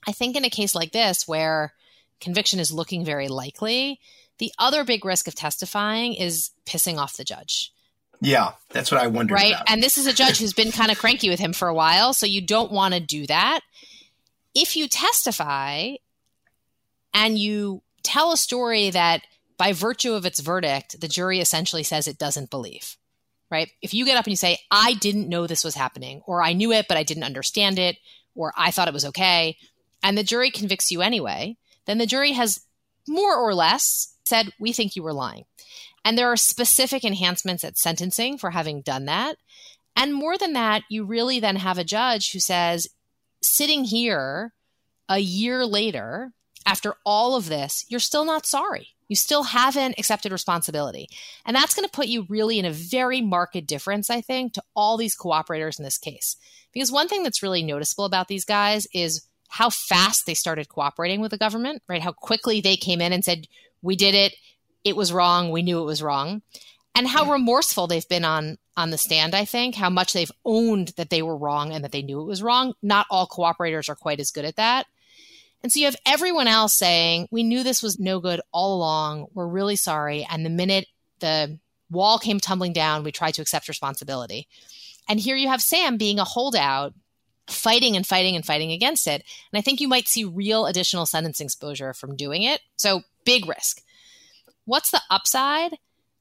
I 0.08 0.12
think 0.12 0.36
in 0.36 0.46
a 0.46 0.50
case 0.50 0.76
like 0.76 0.92
this, 0.92 1.28
where 1.28 1.74
conviction 2.22 2.60
is 2.60 2.72
looking 2.72 3.04
very 3.04 3.28
likely, 3.28 4.00
the 4.38 4.52
other 4.58 4.84
big 4.84 5.04
risk 5.04 5.28
of 5.28 5.36
testifying 5.36 6.14
is 6.14 6.52
pissing 6.66 6.98
off 6.98 7.18
the 7.18 7.24
judge. 7.24 7.74
Yeah, 8.22 8.52
that's 8.70 8.92
what 8.92 9.02
I 9.02 9.08
wondered. 9.08 9.36
Right. 9.36 9.54
About. 9.54 9.70
And 9.70 9.82
this 9.82 9.98
is 9.98 10.08
a 10.08 10.14
judge 10.14 10.40
who's 10.40 10.54
been 10.54 10.72
kind 10.72 10.92
of 10.92 11.00
cranky 11.00 11.30
with 11.30 11.40
him 11.40 11.54
for 11.54 11.68
a 11.68 11.74
while. 11.74 12.14
So 12.14 12.26
you 12.26 12.42
don't 12.42 12.72
want 12.72 12.94
to 12.94 13.00
do 13.00 13.26
that. 13.28 13.62
If 14.54 14.76
you 14.76 14.88
testify 14.88 15.94
and 17.14 17.38
you 17.38 17.82
tell 18.04 18.32
a 18.32 18.38
story 18.38 18.90
that 18.90 19.22
by 19.58 19.74
virtue 19.74 20.14
of 20.14 20.26
its 20.26 20.40
verdict, 20.40 21.00
the 21.00 21.08
jury 21.08 21.40
essentially 21.40 21.84
says 21.84 22.08
it 22.08 22.18
doesn't 22.18 22.50
believe, 22.50 22.98
right? 23.52 23.70
If 23.82 23.94
you 23.94 24.06
get 24.06 24.18
up 24.18 24.26
and 24.26 24.32
you 24.32 24.38
say, 24.38 24.60
I 24.72 24.94
didn't 24.94 25.30
know 25.30 25.48
this 25.48 25.64
was 25.64 25.76
happening, 25.76 26.22
or 26.26 26.42
I 26.42 26.54
knew 26.54 26.72
it, 26.72 26.88
but 26.88 26.98
I 26.98 27.04
didn't 27.04 27.24
understand 27.24 27.78
it, 27.78 27.98
or 28.36 28.54
I 28.56 28.72
thought 28.72 28.88
it 28.88 28.94
was 28.94 29.06
okay, 29.06 29.58
and 30.02 30.18
the 30.18 30.24
jury 30.24 30.50
convicts 30.50 30.92
you 30.92 31.02
anyway, 31.02 31.58
then 31.86 31.98
the 31.98 32.06
jury 32.06 32.32
has 32.32 32.62
more 33.08 33.36
or 33.36 33.54
less 33.54 34.16
said, 34.26 34.54
We 34.60 34.72
think 34.72 34.96
you 34.96 35.04
were 35.04 35.14
lying. 35.14 35.46
And 36.06 36.18
there 36.18 36.32
are 36.32 36.38
specific 36.38 37.04
enhancements 37.04 37.64
at 37.64 37.78
sentencing 37.78 38.38
for 38.38 38.52
having 38.52 38.82
done 38.82 39.06
that. 39.06 39.38
And 39.96 40.14
more 40.14 40.38
than 40.38 40.54
that, 40.54 40.84
you 40.90 41.04
really 41.04 41.40
then 41.40 41.58
have 41.58 41.78
a 41.78 41.84
judge 41.84 42.32
who 42.32 42.40
says, 42.40 42.88
sitting 43.42 43.84
here 43.84 44.54
a 45.08 45.20
year 45.20 45.66
later, 45.66 46.32
after 46.66 46.96
all 47.06 47.36
of 47.36 47.50
this, 47.50 47.86
you're 47.90 48.00
still 48.00 48.26
not 48.26 48.46
sorry. 48.46 48.90
You 49.08 49.16
still 49.16 49.44
haven't 49.44 49.96
accepted 49.98 50.32
responsibility. 50.32 51.10
And 51.46 51.56
that's 51.56 51.74
going 51.74 51.88
to 51.88 51.92
put 51.92 52.08
you 52.08 52.28
really 52.30 52.60
in 52.60 52.66
a 52.66 52.72
very 52.72 53.22
marked 53.22 53.66
difference, 53.66 54.10
I 54.10 54.22
think, 54.22 54.54
to 54.54 54.64
all 54.76 54.98
these 54.98 55.18
cooperators 55.18 55.80
in 55.80 55.84
this 55.84 55.98
case. 55.98 56.38
Because 56.72 56.92
one 56.92 57.08
thing 57.08 57.24
that's 57.24 57.42
really 57.42 57.64
noticeable 57.64 58.06
about 58.06 58.28
these 58.28 58.46
guys 58.46 58.88
is 58.94 59.28
how 59.48 59.72
fast 59.72 60.28
they 60.28 60.36
started 60.36 60.70
cooperating 60.70 61.22
with 61.22 61.32
the 61.32 61.38
government, 61.40 61.82
right? 61.90 62.04
How 62.04 62.12
quickly 62.12 62.62
they 62.62 62.76
came 62.76 63.02
in 63.02 63.12
and 63.12 63.26
said, 63.26 63.48
"We 63.82 63.96
did 63.96 64.14
it. 64.14 64.36
It 64.84 64.96
was 64.96 65.14
wrong. 65.14 65.52
We 65.52 65.62
knew 65.62 65.82
it 65.82 65.86
was 65.86 66.02
wrong." 66.02 66.42
And 66.96 67.08
how 67.08 67.32
remorseful 67.32 67.88
they've 67.88 68.08
been 68.08 68.26
on 68.26 68.58
on 68.76 68.90
the 68.90 68.98
stand, 68.98 69.36
I 69.36 69.46
think, 69.46 69.76
how 69.76 69.90
much 69.90 70.14
they've 70.14 70.32
owned 70.46 70.90
that 70.98 71.10
they 71.10 71.22
were 71.22 71.38
wrong 71.38 71.74
and 71.74 71.84
that 71.84 71.92
they 71.92 72.02
knew 72.02 72.22
it 72.22 72.26
was 72.26 72.42
wrong. 72.42 72.74
Not 72.82 73.08
all 73.10 73.28
cooperators 73.28 73.90
are 73.90 73.96
quite 73.96 74.20
as 74.20 74.32
good 74.32 74.46
at 74.46 74.56
that. 74.56 74.86
And 75.62 75.72
so 75.72 75.80
you 75.80 75.86
have 75.86 75.98
everyone 76.06 76.48
else 76.48 76.74
saying, 76.74 77.28
"We 77.32 77.44
knew 77.44 77.64
this 77.64 77.84
was 77.84 78.00
no 78.00 78.20
good 78.20 78.42
all 78.54 78.76
along. 78.76 79.28
We're 79.34 79.48
really 79.48 79.76
sorry." 79.76 80.26
And 80.30 80.46
the 80.46 80.50
minute 80.50 80.88
the 81.20 81.60
wall 81.92 82.20
came 82.20 82.40
tumbling 82.40 82.74
down, 82.74 83.04
we 83.04 83.12
tried 83.12 83.34
to 83.34 83.42
accept 83.42 83.68
responsibility. 83.68 84.48
And 85.08 85.20
here 85.20 85.36
you 85.36 85.48
have 85.48 85.62
Sam 85.62 85.98
being 85.98 86.20
a 86.20 86.24
holdout 86.24 86.94
fighting 87.48 87.96
and 87.96 88.06
fighting 88.06 88.36
and 88.36 88.46
fighting 88.46 88.72
against 88.72 89.08
it. 89.08 89.24
And 89.52 89.60
I 89.60 89.62
think 89.62 89.82
you 89.82 89.88
might 89.88 90.08
see 90.08 90.24
real 90.24 90.66
additional 90.66 91.06
sentence 91.06 91.40
exposure 91.40 91.94
from 91.94 92.16
doing 92.16 92.44
it. 92.44 92.62
So, 92.78 93.02
big 93.26 93.48
risk. 93.48 93.82
What's 94.70 94.92
the 94.92 95.02
upside? 95.10 95.72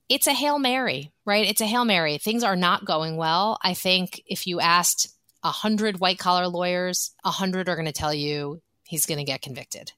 It's 0.08 0.26
a 0.26 0.32
Hail 0.32 0.58
Mary, 0.58 1.12
right? 1.26 1.46
It's 1.46 1.60
a 1.60 1.66
Hail 1.66 1.84
Mary. 1.84 2.16
Things 2.16 2.42
are 2.42 2.56
not 2.56 2.86
going 2.86 3.18
well. 3.18 3.58
I 3.62 3.74
think 3.74 4.22
if 4.26 4.46
you 4.46 4.58
asked 4.58 5.08
100 5.42 6.00
white 6.00 6.18
collar 6.18 6.48
lawyers, 6.48 7.10
100 7.24 7.68
are 7.68 7.74
going 7.74 7.84
to 7.84 7.92
tell 7.92 8.14
you 8.14 8.62
he's 8.84 9.04
going 9.04 9.18
to 9.18 9.24
get 9.24 9.42
convicted. 9.42 9.92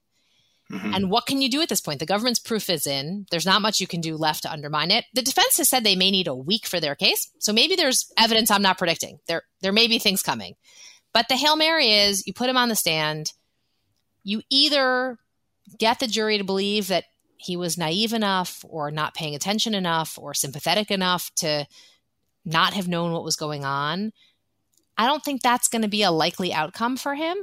Mm-hmm. 0.69 0.93
And 0.93 1.09
what 1.09 1.27
can 1.27 1.41
you 1.41 1.49
do 1.49 1.61
at 1.61 1.69
this 1.69 1.79
point? 1.79 2.01
The 2.01 2.05
government's 2.05 2.41
proof 2.41 2.69
is 2.69 2.85
in. 2.85 3.25
There's 3.31 3.45
not 3.45 3.61
much 3.61 3.79
you 3.79 3.87
can 3.87 4.01
do 4.01 4.17
left 4.17 4.43
to 4.43 4.51
undermine 4.51 4.91
it. 4.91 5.05
The 5.13 5.21
defense 5.21 5.55
has 5.55 5.69
said 5.69 5.85
they 5.85 5.95
may 5.95 6.11
need 6.11 6.27
a 6.27 6.35
week 6.35 6.65
for 6.65 6.81
their 6.81 6.95
case. 6.95 7.31
So 7.39 7.53
maybe 7.53 7.77
there's 7.77 8.11
evidence 8.17 8.51
I'm 8.51 8.61
not 8.61 8.77
predicting. 8.77 9.19
There 9.27 9.43
there 9.61 9.71
may 9.71 9.87
be 9.87 9.97
things 9.97 10.21
coming. 10.21 10.55
But 11.13 11.29
the 11.29 11.37
Hail 11.37 11.55
Mary 11.55 11.89
is 11.89 12.27
you 12.27 12.33
put 12.33 12.49
him 12.49 12.57
on 12.57 12.67
the 12.67 12.75
stand, 12.75 13.31
you 14.23 14.41
either 14.49 15.19
get 15.77 15.99
the 15.99 16.07
jury 16.07 16.37
to 16.37 16.43
believe 16.43 16.89
that 16.89 17.05
he 17.41 17.57
was 17.57 17.77
naive 17.77 18.13
enough 18.13 18.63
or 18.67 18.91
not 18.91 19.15
paying 19.15 19.35
attention 19.35 19.73
enough 19.73 20.17
or 20.17 20.33
sympathetic 20.33 20.91
enough 20.91 21.31
to 21.35 21.65
not 22.45 22.73
have 22.73 22.87
known 22.87 23.11
what 23.11 23.23
was 23.23 23.35
going 23.35 23.65
on. 23.65 24.11
I 24.97 25.07
don't 25.07 25.23
think 25.23 25.41
that's 25.41 25.67
going 25.67 25.81
to 25.81 25.87
be 25.87 26.03
a 26.03 26.11
likely 26.11 26.53
outcome 26.53 26.97
for 26.97 27.15
him. 27.15 27.37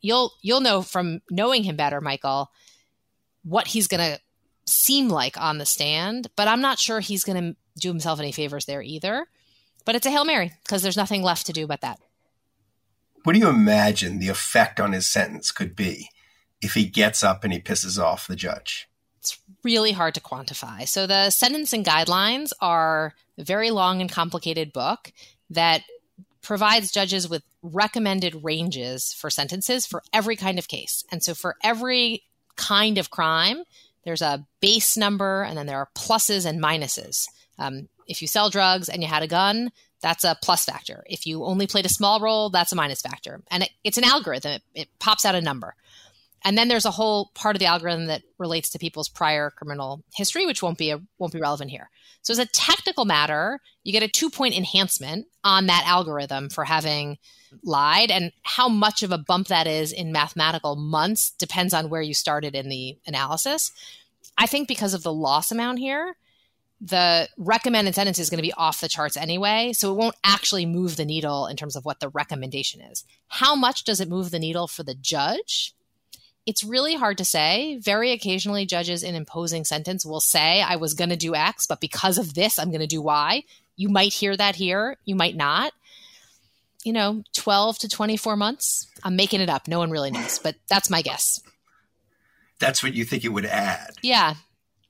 You'll 0.00 0.32
you'll 0.42 0.60
know 0.60 0.82
from 0.82 1.20
knowing 1.30 1.64
him 1.64 1.76
better, 1.76 2.00
Michael, 2.00 2.50
what 3.42 3.68
he's 3.68 3.88
going 3.88 4.12
to 4.12 4.20
seem 4.66 5.08
like 5.08 5.36
on 5.40 5.58
the 5.58 5.66
stand, 5.66 6.28
but 6.36 6.46
I'm 6.46 6.60
not 6.60 6.78
sure 6.78 7.00
he's 7.00 7.24
going 7.24 7.42
to 7.42 7.56
do 7.80 7.88
himself 7.88 8.20
any 8.20 8.32
favors 8.32 8.66
there 8.66 8.82
either. 8.82 9.26
But 9.84 9.94
it's 9.94 10.06
a 10.06 10.10
Hail 10.10 10.24
Mary 10.24 10.52
because 10.62 10.82
there's 10.82 10.96
nothing 10.96 11.22
left 11.22 11.46
to 11.46 11.52
do 11.52 11.66
but 11.66 11.80
that. 11.80 11.98
What 13.24 13.32
do 13.32 13.38
you 13.38 13.48
imagine 13.48 14.18
the 14.18 14.28
effect 14.28 14.78
on 14.78 14.92
his 14.92 15.10
sentence 15.10 15.50
could 15.50 15.74
be 15.74 16.10
if 16.62 16.74
he 16.74 16.84
gets 16.84 17.24
up 17.24 17.42
and 17.42 17.52
he 17.52 17.60
pisses 17.60 18.00
off 18.00 18.26
the 18.26 18.36
judge? 18.36 18.89
It's 19.20 19.38
really 19.62 19.92
hard 19.92 20.14
to 20.14 20.20
quantify. 20.20 20.88
So, 20.88 21.06
the 21.06 21.30
sentencing 21.30 21.84
guidelines 21.84 22.52
are 22.60 23.14
a 23.38 23.44
very 23.44 23.70
long 23.70 24.00
and 24.00 24.10
complicated 24.10 24.72
book 24.72 25.12
that 25.50 25.82
provides 26.42 26.90
judges 26.90 27.28
with 27.28 27.42
recommended 27.62 28.42
ranges 28.42 29.12
for 29.12 29.30
sentences 29.30 29.86
for 29.86 30.02
every 30.12 30.36
kind 30.36 30.58
of 30.58 30.68
case. 30.68 31.04
And 31.10 31.22
so 31.22 31.34
for 31.34 31.56
every 31.62 32.22
kind 32.56 32.98
of 32.98 33.10
crime, 33.10 33.64
there's 34.04 34.22
a 34.22 34.46
base 34.60 34.96
number 34.96 35.42
and 35.42 35.56
then 35.56 35.66
there 35.66 35.78
are 35.78 35.88
pluses 35.94 36.46
and 36.46 36.62
minuses. 36.62 37.28
Um, 37.58 37.88
if 38.06 38.22
you 38.22 38.28
sell 38.28 38.50
drugs 38.50 38.88
and 38.88 39.02
you 39.02 39.08
had 39.08 39.22
a 39.22 39.28
gun, 39.28 39.70
that's 40.00 40.24
a 40.24 40.36
plus 40.42 40.64
factor. 40.64 41.04
If 41.06 41.26
you 41.26 41.44
only 41.44 41.66
played 41.66 41.84
a 41.84 41.90
small 41.90 42.20
role, 42.20 42.48
that's 42.48 42.72
a 42.72 42.76
minus 42.76 43.02
factor. 43.02 43.42
And 43.50 43.64
it, 43.64 43.70
it's 43.84 43.98
an 43.98 44.04
algorithm, 44.04 44.52
it, 44.52 44.62
it 44.74 44.88
pops 44.98 45.26
out 45.26 45.34
a 45.34 45.42
number. 45.42 45.74
And 46.44 46.56
then 46.56 46.68
there's 46.68 46.86
a 46.86 46.90
whole 46.90 47.30
part 47.34 47.54
of 47.54 47.60
the 47.60 47.66
algorithm 47.66 48.06
that 48.06 48.22
relates 48.38 48.70
to 48.70 48.78
people's 48.78 49.08
prior 49.08 49.50
criminal 49.50 50.02
history, 50.14 50.46
which 50.46 50.62
won't 50.62 50.78
be 50.78 50.90
a, 50.90 51.00
won't 51.18 51.32
be 51.32 51.40
relevant 51.40 51.70
here. 51.70 51.90
So 52.22 52.32
as 52.32 52.38
a 52.38 52.46
technical 52.46 53.04
matter, 53.04 53.60
you 53.82 53.92
get 53.92 54.02
a 54.02 54.08
two 54.08 54.30
point 54.30 54.56
enhancement 54.56 55.26
on 55.44 55.66
that 55.66 55.84
algorithm 55.86 56.48
for 56.48 56.64
having 56.64 57.18
lied, 57.64 58.10
and 58.10 58.32
how 58.42 58.68
much 58.68 59.02
of 59.02 59.10
a 59.10 59.18
bump 59.18 59.48
that 59.48 59.66
is 59.66 59.92
in 59.92 60.12
mathematical 60.12 60.76
months 60.76 61.30
depends 61.32 61.74
on 61.74 61.90
where 61.90 62.02
you 62.02 62.14
started 62.14 62.54
in 62.54 62.68
the 62.68 62.96
analysis. 63.06 63.72
I 64.38 64.46
think 64.46 64.68
because 64.68 64.94
of 64.94 65.02
the 65.02 65.12
loss 65.12 65.50
amount 65.50 65.80
here, 65.80 66.14
the 66.80 67.28
recommended 67.36 67.94
sentence 67.94 68.18
is 68.18 68.30
going 68.30 68.38
to 68.38 68.42
be 68.42 68.54
off 68.54 68.80
the 68.80 68.88
charts 68.88 69.16
anyway. 69.16 69.72
So 69.74 69.90
it 69.90 69.96
won't 69.96 70.14
actually 70.24 70.64
move 70.64 70.96
the 70.96 71.04
needle 71.04 71.46
in 71.46 71.56
terms 71.56 71.76
of 71.76 71.84
what 71.84 72.00
the 72.00 72.08
recommendation 72.08 72.80
is. 72.80 73.04
How 73.28 73.54
much 73.54 73.84
does 73.84 74.00
it 74.00 74.08
move 74.08 74.30
the 74.30 74.38
needle 74.38 74.66
for 74.66 74.82
the 74.82 74.94
judge? 74.94 75.74
It's 76.46 76.64
really 76.64 76.94
hard 76.94 77.18
to 77.18 77.24
say. 77.24 77.78
Very 77.82 78.12
occasionally, 78.12 78.66
judges 78.66 79.02
in 79.02 79.14
imposing 79.14 79.64
sentence 79.64 80.04
will 80.04 80.20
say, 80.20 80.62
I 80.62 80.76
was 80.76 80.94
going 80.94 81.10
to 81.10 81.16
do 81.16 81.34
X, 81.34 81.66
but 81.66 81.80
because 81.80 82.18
of 82.18 82.34
this, 82.34 82.58
I'm 82.58 82.70
going 82.70 82.80
to 82.80 82.86
do 82.86 83.02
Y. 83.02 83.44
You 83.76 83.88
might 83.88 84.12
hear 84.12 84.36
that 84.36 84.56
here, 84.56 84.96
you 85.04 85.14
might 85.14 85.36
not. 85.36 85.72
You 86.84 86.94
know, 86.94 87.22
12 87.34 87.80
to 87.80 87.88
24 87.88 88.36
months. 88.36 88.86
I'm 89.04 89.16
making 89.16 89.42
it 89.42 89.50
up. 89.50 89.68
No 89.68 89.78
one 89.78 89.90
really 89.90 90.10
knows, 90.10 90.38
but 90.38 90.56
that's 90.68 90.88
my 90.88 91.02
guess. 91.02 91.40
That's 92.58 92.82
what 92.82 92.94
you 92.94 93.04
think 93.04 93.24
it 93.24 93.28
would 93.28 93.46
add. 93.46 93.90
Yeah, 94.02 94.34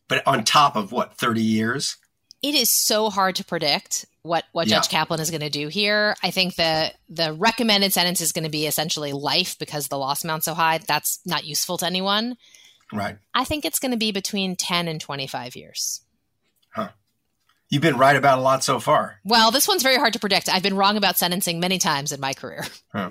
but 0.09 0.27
on 0.27 0.45
top 0.45 0.77
of 0.77 0.93
what 0.93 1.15
30 1.15 1.41
years 1.41 1.97
it 2.43 2.55
is 2.55 2.71
so 2.71 3.11
hard 3.11 3.37
to 3.37 3.45
predict 3.45 4.07
what 4.23 4.45
what 4.53 4.67
yeah. 4.67 4.77
Judge 4.77 4.89
Kaplan 4.89 5.21
is 5.21 5.31
going 5.31 5.41
to 5.41 5.51
do 5.51 5.69
here. 5.69 6.17
I 6.23 6.31
think 6.31 6.57
the 6.57 6.93
the 7.09 7.33
recommended 7.33 7.93
sentence 7.93 8.21
is 8.21 8.33
going 8.33 8.45
to 8.45 8.51
be 8.51 8.67
essentially 8.67 9.13
life 9.13 9.59
because 9.59 9.89
the 9.89 9.99
loss 9.99 10.25
amount's 10.25 10.47
so 10.47 10.55
high. 10.55 10.79
That's 10.79 11.21
not 11.27 11.45
useful 11.45 11.79
to 11.79 11.87
anyone. 11.87 12.37
Right. 12.93 13.19
I 13.35 13.45
think 13.45 13.65
it's 13.65 13.79
going 13.79 13.93
to 13.93 13.97
be 13.97 14.11
between 14.11 14.57
10 14.57 14.89
and 14.89 15.01
25 15.01 15.55
years. 15.55 16.01
Huh. 16.71 16.89
You've 17.69 17.83
been 17.83 17.99
right 17.99 18.17
about 18.17 18.39
a 18.39 18.43
lot 18.43 18.65
so 18.65 18.81
far. 18.81 19.21
Well, 19.25 19.53
this 19.53 19.69
one's 19.69 19.85
very 19.85 19.97
hard 19.97 20.15
to 20.15 20.19
predict. 20.19 20.49
I've 20.49 20.63
been 20.63 20.77
wrong 20.77 20.97
about 20.97 21.17
sentencing 21.17 21.61
many 21.61 21.79
times 21.79 22.11
in 22.11 22.21
my 22.21 22.35
career. 22.35 22.65
Huh. 22.93 23.11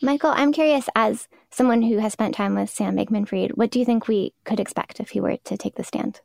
Michael, 0.00 0.30
I'm 0.30 0.52
curious 0.52 0.88
as 0.94 1.28
someone 1.50 1.82
who 1.82 1.98
has 1.98 2.12
spent 2.12 2.34
time 2.34 2.54
with 2.54 2.70
Sam 2.70 2.96
Bankman 2.96 3.28
Fried, 3.28 3.56
what 3.56 3.70
do 3.70 3.78
you 3.78 3.84
think 3.84 4.06
we 4.06 4.32
could 4.44 4.60
expect 4.60 5.00
if 5.00 5.10
he 5.10 5.20
were 5.20 5.36
to 5.36 5.56
take 5.56 5.74
the 5.74 5.84
stand? 5.84 6.20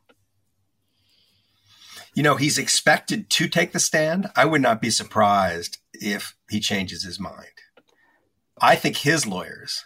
You 2.14 2.22
know, 2.22 2.36
he's 2.36 2.58
expected 2.58 3.28
to 3.30 3.48
take 3.48 3.72
the 3.72 3.80
stand. 3.80 4.30
I 4.36 4.44
would 4.44 4.62
not 4.62 4.80
be 4.80 4.90
surprised 4.90 5.78
if 5.92 6.36
he 6.48 6.60
changes 6.60 7.04
his 7.04 7.18
mind. 7.18 7.48
I 8.60 8.76
think 8.76 8.98
his 8.98 9.26
lawyers 9.26 9.84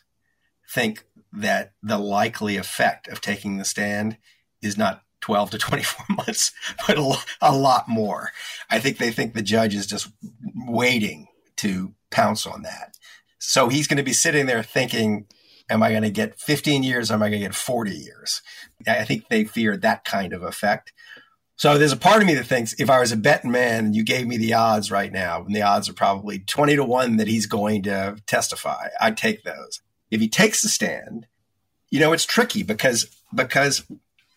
think 0.71 1.05
that 1.33 1.73
the 1.83 1.99
likely 1.99 2.57
effect 2.57 3.09
of 3.09 3.21
taking 3.21 3.57
the 3.57 3.65
stand 3.65 4.19
is 4.63 4.77
not 4.77 5.03
12 5.21 5.51
to 5.51 5.59
24 5.59 6.07
months, 6.17 6.53
but 6.87 6.99
a, 7.41 7.55
lot 7.55 7.89
more. 7.89 8.31
I 8.71 8.79
think 8.79 8.99
they 8.99 9.11
think 9.11 9.35
the 9.35 9.43
judge 9.43 9.75
is 9.75 9.87
just 9.87 10.11
waiting 10.55 11.29
to 11.57 11.95
pounce 12.11 12.47
on 12.47 12.63
that. 12.63 12.95
So 13.39 13.69
he's 13.69 13.87
going 13.87 13.99
to 13.99 14.03
be 14.03 14.13
sitting 14.13 14.47
there 14.47 14.63
thinking, 14.63 15.27
am 15.71 15.83
I 15.83 15.91
going 15.91 16.03
to 16.03 16.11
get 16.11 16.39
15 16.39 16.83
years? 16.83 17.11
Or 17.11 17.15
am 17.15 17.23
I 17.23 17.29
going 17.29 17.41
to 17.41 17.47
get 17.49 17.55
40 17.55 17.93
years? 17.93 18.43
I 18.87 19.05
think 19.05 19.29
they 19.29 19.45
fear 19.45 19.77
that 19.77 20.05
kind 20.05 20.33
of 20.33 20.43
effect. 20.43 20.93
So 21.59 21.77
there's 21.77 21.93
a 21.93 21.97
part 21.97 22.23
of 22.23 22.29
me 22.29 22.35
that 22.35 22.47
thinks 22.47 22.73
if 22.79 22.89
I 22.89 23.01
was 23.01 23.11
a 23.11 23.17
betting 23.17 23.51
man 23.51 23.87
and 23.87 23.97
you 23.97 24.05
gave 24.05 24.29
me 24.29 24.37
the 24.37 24.55
odds 24.55 24.93
right 24.93 25.13
now, 25.13 25.43
and 25.43 25.55
the 25.55 25.63
odds 25.63 25.89
are 25.89 25.93
probably 25.93 26.39
20 26.39 26.77
to 26.77 26.85
1 26.85 27.17
that 27.17 27.27
he's 27.27 27.47
going 27.47 27.83
to 27.83 28.17
testify, 28.27 28.89
I'd 29.01 29.17
take 29.17 29.43
those. 29.43 29.81
If 30.09 30.21
he 30.21 30.29
takes 30.29 30.63
the 30.63 30.69
stand, 30.69 31.27
you 31.91 31.99
know, 31.99 32.13
it's 32.13 32.25
tricky 32.25 32.63
because 32.63 33.07
because 33.35 33.83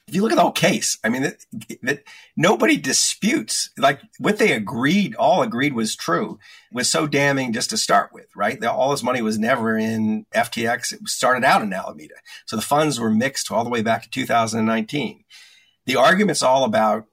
if 0.07 0.15
you 0.15 0.23
look 0.23 0.31
at 0.31 0.35
the 0.35 0.41
whole 0.41 0.51
case, 0.51 0.97
I 1.03 1.09
mean, 1.09 1.21
that, 1.21 1.45
that 1.83 2.03
nobody 2.35 2.75
disputes 2.75 3.69
like 3.77 4.01
what 4.17 4.39
they 4.39 4.51
agreed, 4.51 5.13
all 5.15 5.43
agreed 5.43 5.73
was 5.73 5.95
true, 5.95 6.39
was 6.73 6.89
so 6.89 7.05
damning 7.05 7.53
just 7.53 7.69
to 7.69 7.77
start 7.77 8.11
with, 8.11 8.27
right? 8.35 8.59
The, 8.59 8.71
all 8.71 8.91
this 8.91 9.03
money 9.03 9.21
was 9.21 9.37
never 9.37 9.77
in 9.77 10.25
FTX. 10.33 10.93
It 10.93 11.07
started 11.07 11.45
out 11.45 11.61
in 11.61 11.71
Alameda. 11.71 12.15
So 12.47 12.55
the 12.55 12.61
funds 12.63 12.99
were 12.99 13.11
mixed 13.11 13.51
all 13.51 13.63
the 13.63 13.69
way 13.69 13.83
back 13.83 14.01
to 14.03 14.09
2019. 14.09 15.23
The 15.85 15.95
argument's 15.95 16.43
all 16.43 16.63
about 16.63 17.05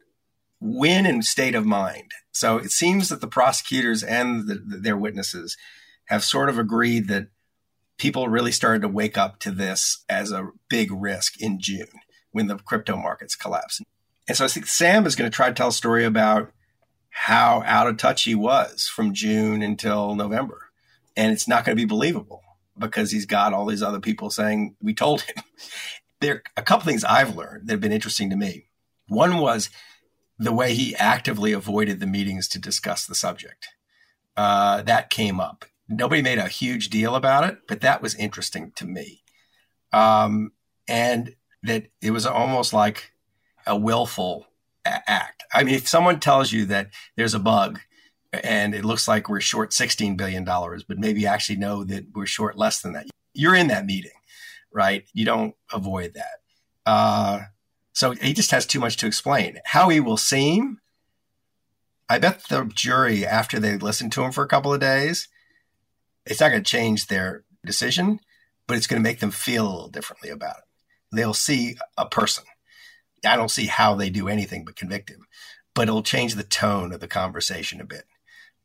when 0.61 1.07
and 1.07 1.25
state 1.25 1.55
of 1.55 1.65
mind. 1.67 2.13
So 2.33 2.57
it 2.59 2.71
seems 2.71 3.09
that 3.09 3.21
the 3.21 3.29
prosecutors 3.29 4.03
and 4.03 4.47
the, 4.47 4.55
their 4.55 4.97
witnesses 4.97 5.57
have 6.07 6.25
sort 6.25 6.49
of 6.49 6.59
agreed 6.59 7.09
that 7.09 7.29
people 7.99 8.29
really 8.29 8.53
started 8.53 8.83
to 8.83 8.89
wake 8.89 9.19
up 9.19 9.39
to 9.41 9.51
this 9.51 10.05
as 10.09 10.33
a 10.33 10.51
big 10.69 10.91
risk 10.93 11.41
in 11.41 11.61
June 11.61 11.89
when 12.31 12.47
the 12.47 12.57
crypto 12.57 12.97
markets 12.97 13.35
collapsed. 13.35 13.83
And 14.27 14.37
so 14.37 14.45
I 14.45 14.49
think 14.49 14.67
Sam 14.67 15.07
is 15.07 15.17
going 15.17 15.31
to 15.31 15.35
try 15.35 15.49
to 15.49 15.55
tell 15.55 15.69
a 15.69 15.73
story 15.73 16.05
about 16.05 16.53
how 17.11 17.63
out 17.67 17.89
of 17.89 17.97
touch 17.97 18.25
he 18.25 18.35
was 18.35 18.87
from 18.87 19.15
June 19.15 19.63
until 19.63 20.15
November. 20.15 20.71
And 21.17 21.33
it's 21.33 21.49
not 21.49 21.65
going 21.65 21.77
to 21.77 21.81
be 21.81 21.89
believable 21.89 22.43
because 22.79 23.11
he's 23.11 23.27
got 23.27 23.53
all 23.53 23.67
these 23.67 23.83
other 23.83 24.01
people 24.01 24.31
saying, 24.31 24.77
We 24.81 24.95
told 24.95 25.23
him. 25.23 25.37
There 26.21 26.35
are 26.35 26.43
a 26.57 26.63
couple 26.63 26.85
things 26.85 27.05
I've 27.05 27.37
learned 27.37 27.69
that 27.69 27.75
have 27.75 27.81
been 27.81 27.93
interesting 27.93 28.31
to 28.31 28.37
me. 28.37 28.65
One 29.07 29.39
was 29.39 29.71
the 30.39 30.53
way 30.53 30.75
he 30.75 30.95
actively 30.97 31.53
avoided 31.53 32.01
the 32.01 32.07
meetings 32.07 32.49
to 32.49 32.59
discuss 32.59 33.07
the 33.07 33.15
subject. 33.15 33.69
Uh, 34.37 34.83
that 34.83 35.11
came 35.11 35.41
up. 35.41 35.65
Nobody 35.89 36.23
made 36.23 36.39
a 36.39 36.49
huge 36.49 36.91
deal 36.91 37.15
about 37.17 37.45
it, 37.45 37.59
but 37.67 37.81
that 37.81 38.03
was 38.03 38.15
interesting 38.15 38.73
to 38.77 38.87
me. 38.87 39.23
Um, 39.93 40.53
and 40.87 41.35
that 41.63 41.87
it 42.01 42.13
was 42.13 42.27
almost 42.27 42.73
like 42.73 43.13
a 43.67 43.77
willful 43.77 44.47
a- 44.85 45.11
act. 45.11 45.43
I 45.53 45.65
mean, 45.65 45.75
if 45.75 45.89
someone 45.89 46.21
tells 46.21 46.53
you 46.53 46.67
that 46.67 46.91
there's 47.17 47.35
a 47.35 47.41
bug 47.41 47.81
and 48.33 48.75
it 48.75 48.85
looks 48.85 49.09
like 49.09 49.29
we're 49.29 49.41
short 49.41 49.71
$16 49.71 50.17
billion, 50.17 50.45
but 50.45 50.99
maybe 50.99 51.27
actually 51.27 51.57
know 51.57 51.83
that 51.85 52.07
we're 52.15 52.27
short 52.27 52.57
less 52.57 52.81
than 52.81 52.93
that, 52.93 53.07
you're 53.35 53.55
in 53.55 53.69
that 53.69 53.87
meeting, 53.87 54.13
right? 54.73 55.05
You 55.15 55.25
don't 55.25 55.55
avoid 55.73 56.15
that. 56.15 56.41
Uh, 56.87 57.41
so 57.99 58.13
he 58.13 58.33
just 58.33 58.51
has 58.51 58.67
too 58.67 58.81
much 58.81 58.97
to 58.99 59.07
explain. 59.07 59.59
How 59.65 59.89
he 59.89 60.01
will 60.01 60.17
seem, 60.17 60.79
I 62.09 62.19
bet 62.19 62.45
the 62.49 62.71
jury, 62.75 63.27
after 63.27 63.59
they 63.59 63.77
listen 63.77 64.11
to 64.11 64.23
him 64.23 64.33
for 64.33 64.45
a 64.45 64.49
couple 64.49 64.73
of 64.73 64.81
days, 64.81 65.29
it's 66.25 66.41
not 66.41 66.51
going 66.51 66.63
to 66.63 66.71
change 66.71 67.07
their 67.07 67.45
decision, 67.65 68.21
but 68.67 68.77
it's 68.77 68.87
going 68.87 69.03
to 69.03 69.09
make 69.09 69.21
them 69.21 69.31
feel 69.31 69.67
a 69.67 69.71
little 69.71 69.89
differently 69.89 70.31
about 70.31 70.59
it 70.59 70.65
they'll 71.13 71.35
see 71.35 71.77
a 71.97 72.07
person. 72.07 72.45
I 73.25 73.37
don't 73.37 73.51
see 73.51 73.67
how 73.67 73.95
they 73.95 74.11
do 74.11 74.29
anything 74.29 74.65
but 74.65 74.77
convict 74.77 75.11
him, 75.11 75.27
but 75.75 75.89
it'll 75.89 76.03
change 76.03 76.35
the 76.35 76.43
tone 76.43 76.93
of 76.93 77.01
the 77.01 77.09
conversation 77.09 77.81
a 77.81 77.85
bit. 77.85 78.05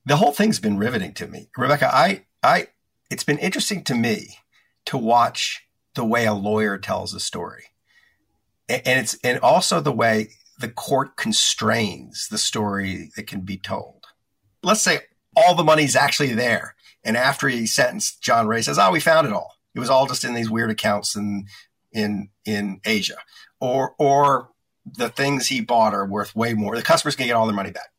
The 0.05 0.17
whole 0.17 0.31
thing's 0.31 0.59
been 0.59 0.77
riveting 0.77 1.13
to 1.15 1.27
me. 1.27 1.49
Rebecca, 1.57 1.89
I, 1.93 2.25
I, 2.43 2.67
it's 3.09 3.23
been 3.23 3.39
interesting 3.39 3.83
to 3.85 3.95
me 3.95 4.37
to 4.85 4.97
watch 4.97 5.65
the 5.95 6.05
way 6.05 6.25
a 6.25 6.33
lawyer 6.33 6.77
tells 6.77 7.13
a 7.13 7.19
story. 7.19 7.65
And 8.69 8.99
it's, 8.99 9.17
and 9.23 9.39
also 9.39 9.79
the 9.79 9.91
way 9.91 10.29
the 10.59 10.69
court 10.69 11.17
constrains 11.17 12.27
the 12.29 12.37
story 12.37 13.09
that 13.15 13.27
can 13.27 13.41
be 13.41 13.57
told. 13.57 14.05
Let's 14.61 14.81
say 14.81 14.99
all 15.35 15.55
the 15.55 15.63
money's 15.63 15.95
actually 15.95 16.33
there. 16.33 16.75
And 17.03 17.17
after 17.17 17.49
he 17.49 17.65
sentenced, 17.65 18.21
John 18.21 18.47
Ray 18.47 18.61
says, 18.61 18.79
Oh, 18.79 18.91
we 18.91 18.99
found 18.99 19.27
it 19.27 19.33
all. 19.33 19.57
It 19.75 19.79
was 19.79 19.89
all 19.89 20.07
just 20.07 20.23
in 20.23 20.33
these 20.33 20.49
weird 20.49 20.69
accounts 20.69 21.15
and 21.15 21.47
in 21.91 22.29
in 22.45 22.79
Asia, 22.85 23.17
or 23.59 23.95
or 23.97 24.49
the 24.85 25.09
things 25.09 25.47
he 25.47 25.61
bought 25.61 25.93
are 25.93 26.05
worth 26.05 26.35
way 26.35 26.53
more. 26.53 26.75
The 26.75 26.83
customers 26.83 27.15
can 27.15 27.27
get 27.27 27.33
all 27.33 27.45
their 27.45 27.55
money 27.55 27.71
back. 27.71 27.91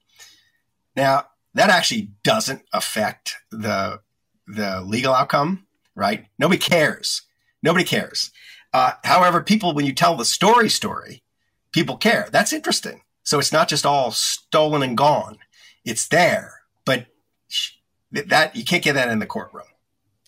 Now 0.97 1.27
that 1.55 1.71
actually 1.71 2.11
doesn't 2.23 2.63
affect 2.73 3.37
the 3.51 4.01
the 4.47 4.83
legal 4.83 5.15
outcome, 5.15 5.67
right? 5.95 6.27
Nobody 6.39 6.59
cares. 6.59 7.23
Nobody 7.63 7.85
cares. 7.85 8.31
Uh, 8.75 8.93
however, 9.05 9.41
people 9.41 9.73
when 9.73 9.87
you 9.87 9.95
tell 9.95 10.17
the 10.17 10.25
story 10.25 10.69
story, 10.69 11.23
people 11.71 11.97
care. 11.97 12.29
That's 12.33 12.53
interesting. 12.53 13.03
So 13.23 13.39
it's 13.39 13.53
not 13.53 13.69
just 13.69 13.87
all 13.87 14.11
stolen 14.11 14.83
and 14.83 14.97
gone. 14.97 15.39
It's 15.85 16.09
there, 16.09 16.61
but 16.85 17.07
that 18.11 18.57
you 18.57 18.65
can't 18.65 18.83
get 18.83 18.95
that 18.95 19.09
in 19.09 19.21
the 19.21 19.27
courtroom. 19.27 19.67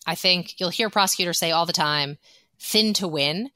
I 0.07 0.15
think 0.15 0.61
you'll 0.61 0.71
hear 0.71 0.89
prosecutors 0.89 1.39
say 1.39 1.51
all 1.51 1.67
the 1.67 1.73
time, 1.73 2.19
thin 2.61 2.95
to 2.95 3.09
win. 3.09 3.51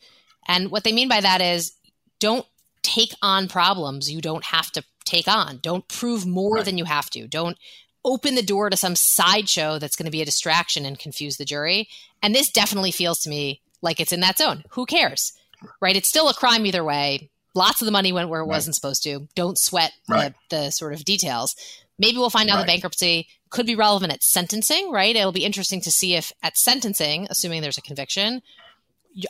And 0.49 0.73
what 0.73 0.83
they 0.83 0.93
mean 0.93 1.09
by 1.09 1.21
that 1.21 1.41
is 1.41 1.73
don't 2.19 2.47
take 2.83 3.13
on 3.23 3.47
problems 3.47 4.11
you 4.11 4.21
don't 4.21 4.45
have 4.45 4.73
to 4.73 4.83
take 5.05 5.29
on. 5.29 5.61
Don't 5.63 5.87
prove 5.87 6.27
more 6.27 6.57
right. 6.57 6.65
than 6.65 6.79
you 6.79 6.85
have 6.85 7.09
to. 7.11 7.29
Don't 7.29 7.57
open 8.05 8.35
the 8.35 8.43
door 8.43 8.71
to 8.71 8.77
some 8.77 8.97
sideshow 8.97 9.79
that's 9.79 9.95
going 9.95 10.07
to 10.07 10.11
be 10.11 10.23
a 10.23 10.27
distraction 10.27 10.85
and 10.85 10.99
confuse 10.99 11.37
the 11.37 11.45
jury. 11.45 11.89
And 12.23 12.35
this 12.35 12.51
definitely 12.51 12.91
feels 12.91 13.21
to 13.21 13.31
me 13.31 13.61
like 13.83 14.01
it's 14.01 14.13
in 14.13 14.21
that 14.21 14.39
zone. 14.39 14.65
Who 14.71 14.87
cares? 14.87 15.33
Right? 15.81 15.97
It's 15.97 16.09
still 16.09 16.29
a 16.29 16.35
crime 16.35 16.67
either 16.67 16.85
way. 16.85 17.31
Lots 17.55 17.83
of 17.83 17.87
the 17.87 17.93
money 17.93 18.13
went 18.13 18.29
where 18.29 18.41
it 18.41 18.45
right. 18.45 18.51
wasn't 18.51 18.77
supposed 18.77 19.03
to. 19.05 19.29
Don't 19.35 19.59
sweat 19.59 19.93
right. 20.09 20.35
the, 20.51 20.57
the, 20.57 20.71
sort 20.71 20.93
of 20.93 21.05
details. 21.05 21.57
Maybe 21.99 22.17
we'll 22.17 22.31
find 22.31 22.49
out 22.49 22.57
right. 22.57 22.67
the 22.67 22.73
bankruptcy 22.73 23.29
could 23.51 23.67
be 23.67 23.75
relevant 23.75 24.13
at 24.13 24.23
sentencing, 24.23 24.91
right? 24.91 25.15
It'll 25.15 25.33
be 25.33 25.45
interesting 25.45 25.81
to 25.83 25.91
see 25.91 26.15
if 26.15 26.33
at 26.43 26.57
sentencing, 26.57 27.27
assuming 27.29 27.63
there's 27.63 27.79
a 27.79 27.83
conviction, 27.83 28.43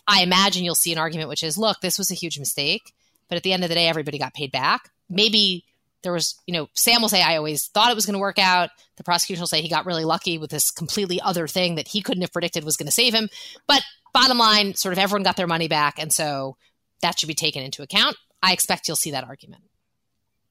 I 0.07 0.23
imagine 0.23 0.65
you'll 0.65 0.75
see 0.75 0.93
an 0.93 0.99
argument 0.99 1.31
which 1.31 1.43
is, 1.43 1.57
look, 1.57 1.81
this 1.81 1.99
was 1.99 2.11
a 2.11 2.15
huge 2.15 2.39
mistake, 2.39 2.93
but 3.29 3.37
at 3.37 3.43
the 3.43 3.53
end 3.53 3.63
of 3.63 3.71
the 3.71 3.75
day, 3.75 3.89
everybody 3.89 4.19
got 4.19 4.35
paid 4.35 4.53
back. 4.53 4.91
Maybe 5.09 5.65
there 6.03 6.13
was, 6.13 6.39
you 6.47 6.53
know, 6.53 6.69
Sam 6.75 7.03
will 7.03 7.09
say, 7.09 7.23
I 7.23 7.37
always 7.37 7.67
thought 7.69 7.91
it 7.91 7.95
was 7.95 8.07
going 8.07 8.15
to 8.15 8.21
work 8.21 8.39
out. 8.39 8.71
The 8.97 9.05
prosecution 9.05 9.41
will 9.41 9.49
say 9.49 9.63
he 9.63 9.69
got 9.69 9.87
really 9.87 10.05
lucky 10.05 10.39
with 10.39 10.51
this 10.51 10.71
completely 10.71 11.21
other 11.21 11.47
thing 11.47 11.75
that 11.75 11.89
he 11.89 12.03
couldn't 12.03 12.23
have 12.23 12.33
predicted 12.33 12.65
was 12.65 12.77
going 12.77 12.87
to 12.87 12.93
save 12.93 13.15
him. 13.15 13.29
But 13.67 13.83
bottom 14.13 14.39
line, 14.39 14.75
sort 14.75 14.93
of 14.93 14.99
everyone 14.99 15.23
got 15.23 15.37
their 15.37 15.47
money 15.47 15.69
back. 15.69 15.99
And 15.99 16.13
so 16.13 16.57
that 17.03 17.19
should 17.19 17.29
be 17.29 17.35
taken 17.35 17.63
into 17.63 17.83
account. 17.83 18.17
I 18.43 18.53
expect 18.53 18.89
you'll 18.89 18.97
see 18.97 19.11
that 19.13 19.25
argument. 19.25 19.63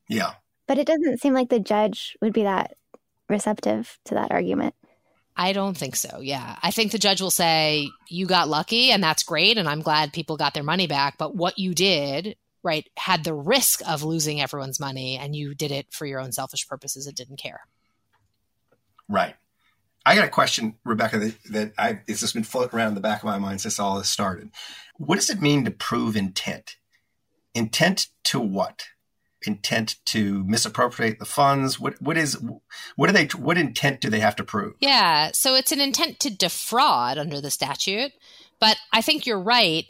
Yeah. 0.08 0.34
But 0.68 0.78
it 0.78 0.88
doesn't 0.88 1.20
seem 1.22 1.34
like 1.34 1.50
the 1.50 1.60
judge 1.60 2.16
would 2.22 2.34
be 2.34 2.44
that 2.44 2.76
receptive 3.28 3.98
to 4.06 4.16
that 4.16 4.32
argument. 4.32 4.76
I 5.36 5.54
don't 5.54 5.78
think 5.78 5.96
so. 5.96 6.20
Yeah. 6.20 6.58
I 6.62 6.72
think 6.72 6.92
the 6.92 6.98
judge 6.98 7.22
will 7.22 7.32
say, 7.32 7.88
you 8.10 8.26
got 8.26 8.50
lucky 8.50 8.92
and 8.92 9.02
that's 9.02 9.24
great. 9.24 9.58
And 9.58 9.70
I'm 9.70 9.82
glad 9.82 10.12
people 10.12 10.36
got 10.36 10.54
their 10.54 10.64
money 10.64 10.86
back. 10.86 11.18
But 11.18 11.36
what 11.36 11.58
you 11.58 11.74
did, 11.74 12.36
right, 12.62 12.88
had 12.98 13.24
the 13.24 13.34
risk 13.34 13.82
of 13.88 14.04
losing 14.04 14.42
everyone's 14.42 14.80
money 14.80 15.18
and 15.18 15.36
you 15.36 15.56
did 15.56 15.72
it 15.72 15.88
for 15.92 16.06
your 16.06 16.20
own 16.20 16.32
selfish 16.34 16.68
purposes 16.68 17.08
and 17.08 17.16
didn't 17.16 17.38
care. 17.38 17.62
Right. 19.08 19.36
I 20.06 20.16
got 20.16 20.26
a 20.26 20.30
question, 20.30 20.76
Rebecca, 20.86 21.20
that, 21.20 21.36
that 21.52 21.74
I, 21.78 22.00
it's 22.08 22.22
just 22.22 22.34
been 22.34 22.44
floating 22.44 22.78
around 22.78 22.90
in 22.90 22.96
the 22.96 23.02
back 23.02 23.20
of 23.20 23.26
my 23.26 23.38
mind 23.38 23.62
since 23.62 23.80
all 23.80 23.98
this 23.98 24.10
started. 24.10 24.50
What 24.98 25.16
does 25.16 25.30
it 25.30 25.42
mean 25.42 25.66
to 25.66 25.72
prove 25.72 26.16
intent? 26.16 26.76
Intent 27.54 28.08
to 28.26 28.40
what? 28.40 28.86
Intent 29.46 29.96
to 30.08 30.44
misappropriate 30.46 31.20
the 31.20 31.26
funds? 31.26 31.80
What 31.80 32.02
what 32.02 32.18
is 32.18 32.38
what 32.96 33.08
do 33.08 33.14
they 33.14 33.26
what 33.38 33.58
intent 33.58 34.02
do 34.02 34.10
they 34.10 34.20
have 34.20 34.36
to 34.36 34.44
prove? 34.44 34.74
Yeah, 34.80 35.32
so 35.34 35.56
it's 35.56 35.72
an 35.72 35.80
intent 35.80 36.20
to 36.22 36.30
defraud 36.30 37.18
under 37.18 37.40
the 37.40 37.50
statute, 37.50 38.12
but 38.60 38.78
I 38.92 39.02
think 39.02 39.26
you're 39.26 39.40
right 39.40 39.86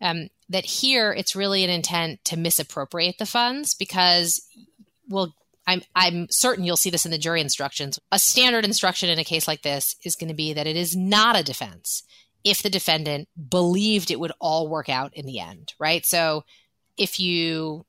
um, 0.00 0.28
that 0.48 0.64
here 0.64 1.12
it's 1.12 1.34
really 1.34 1.64
an 1.64 1.70
intent 1.70 2.24
to 2.26 2.36
misappropriate 2.36 3.18
the 3.18 3.26
funds 3.26 3.74
because 3.74 4.46
well 5.08 5.34
I'm 5.66 5.82
I'm 5.94 6.26
certain 6.30 6.64
you'll 6.64 6.76
see 6.76 6.90
this 6.90 7.04
in 7.04 7.12
the 7.12 7.18
jury 7.18 7.40
instructions. 7.40 7.98
A 8.10 8.18
standard 8.18 8.64
instruction 8.64 9.08
in 9.08 9.18
a 9.18 9.24
case 9.24 9.46
like 9.46 9.62
this 9.62 9.96
is 10.04 10.16
going 10.16 10.28
to 10.28 10.34
be 10.34 10.52
that 10.52 10.66
it 10.66 10.76
is 10.76 10.96
not 10.96 11.38
a 11.38 11.44
defense 11.44 12.02
if 12.44 12.62
the 12.62 12.70
defendant 12.70 13.28
believed 13.48 14.10
it 14.10 14.18
would 14.18 14.32
all 14.40 14.68
work 14.68 14.88
out 14.88 15.14
in 15.14 15.26
the 15.26 15.38
end, 15.38 15.74
right? 15.78 16.04
So 16.04 16.44
if 16.96 17.20
you 17.20 17.84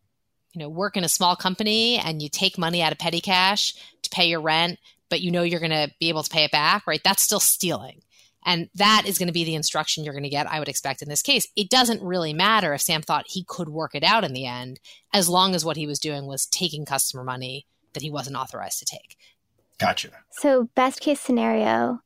you 0.54 0.60
know 0.60 0.70
work 0.70 0.96
in 0.96 1.04
a 1.04 1.10
small 1.10 1.36
company 1.36 1.98
and 1.98 2.22
you 2.22 2.30
take 2.30 2.58
money 2.58 2.82
out 2.82 2.92
of 2.92 3.00
petty 3.00 3.22
cash 3.22 3.74
to 4.04 4.10
pay 4.10 4.26
your 4.26 4.42
rent, 4.42 4.78
but 5.10 5.22
you 5.22 5.32
know 5.32 5.44
you're 5.44 5.60
going 5.60 5.72
to 5.72 5.92
be 6.00 6.10
able 6.10 6.24
to 6.24 6.30
pay 6.30 6.44
it 6.44 6.52
back, 6.52 6.86
right? 6.86 7.02
That's 7.04 7.24
still 7.24 7.40
stealing. 7.40 8.02
And 8.46 8.70
that 8.76 9.04
is 9.06 9.18
going 9.18 9.28
to 9.28 9.34
be 9.34 9.44
the 9.44 9.56
instruction 9.56 10.04
you're 10.04 10.14
going 10.14 10.24
to 10.24 10.30
get, 10.30 10.52
I 10.52 10.60
would 10.60 10.70
expect, 10.70 11.02
in 11.02 11.10
this 11.10 11.22
case. 11.22 11.48
It 11.56 11.70
doesn't 11.70 12.02
really 12.02 12.34
matter 12.34 12.74
if 12.74 12.82
Sam 12.82 13.02
thought 13.02 13.26
he 13.28 13.44
could 13.44 13.70
work 13.70 13.96
it 13.96 14.04
out 14.04 14.24
in 14.24 14.34
the 14.34 14.46
end, 14.46 14.80
as 15.14 15.30
long 15.30 15.56
as 15.56 15.64
what 15.64 15.78
he 15.78 15.88
was 15.88 16.00
doing 16.00 16.26
was 16.26 16.46
taking 16.48 16.86
customer 16.86 17.24
money 17.24 17.66
that 17.94 18.04
he 18.04 18.10
wasn't 18.10 18.36
authorized 18.36 18.80
to 18.80 18.86
take. 18.86 19.18
Gotcha. 19.80 20.10
So, 20.32 20.70
best 20.76 21.02
case 21.02 21.20
scenario, 21.20 22.02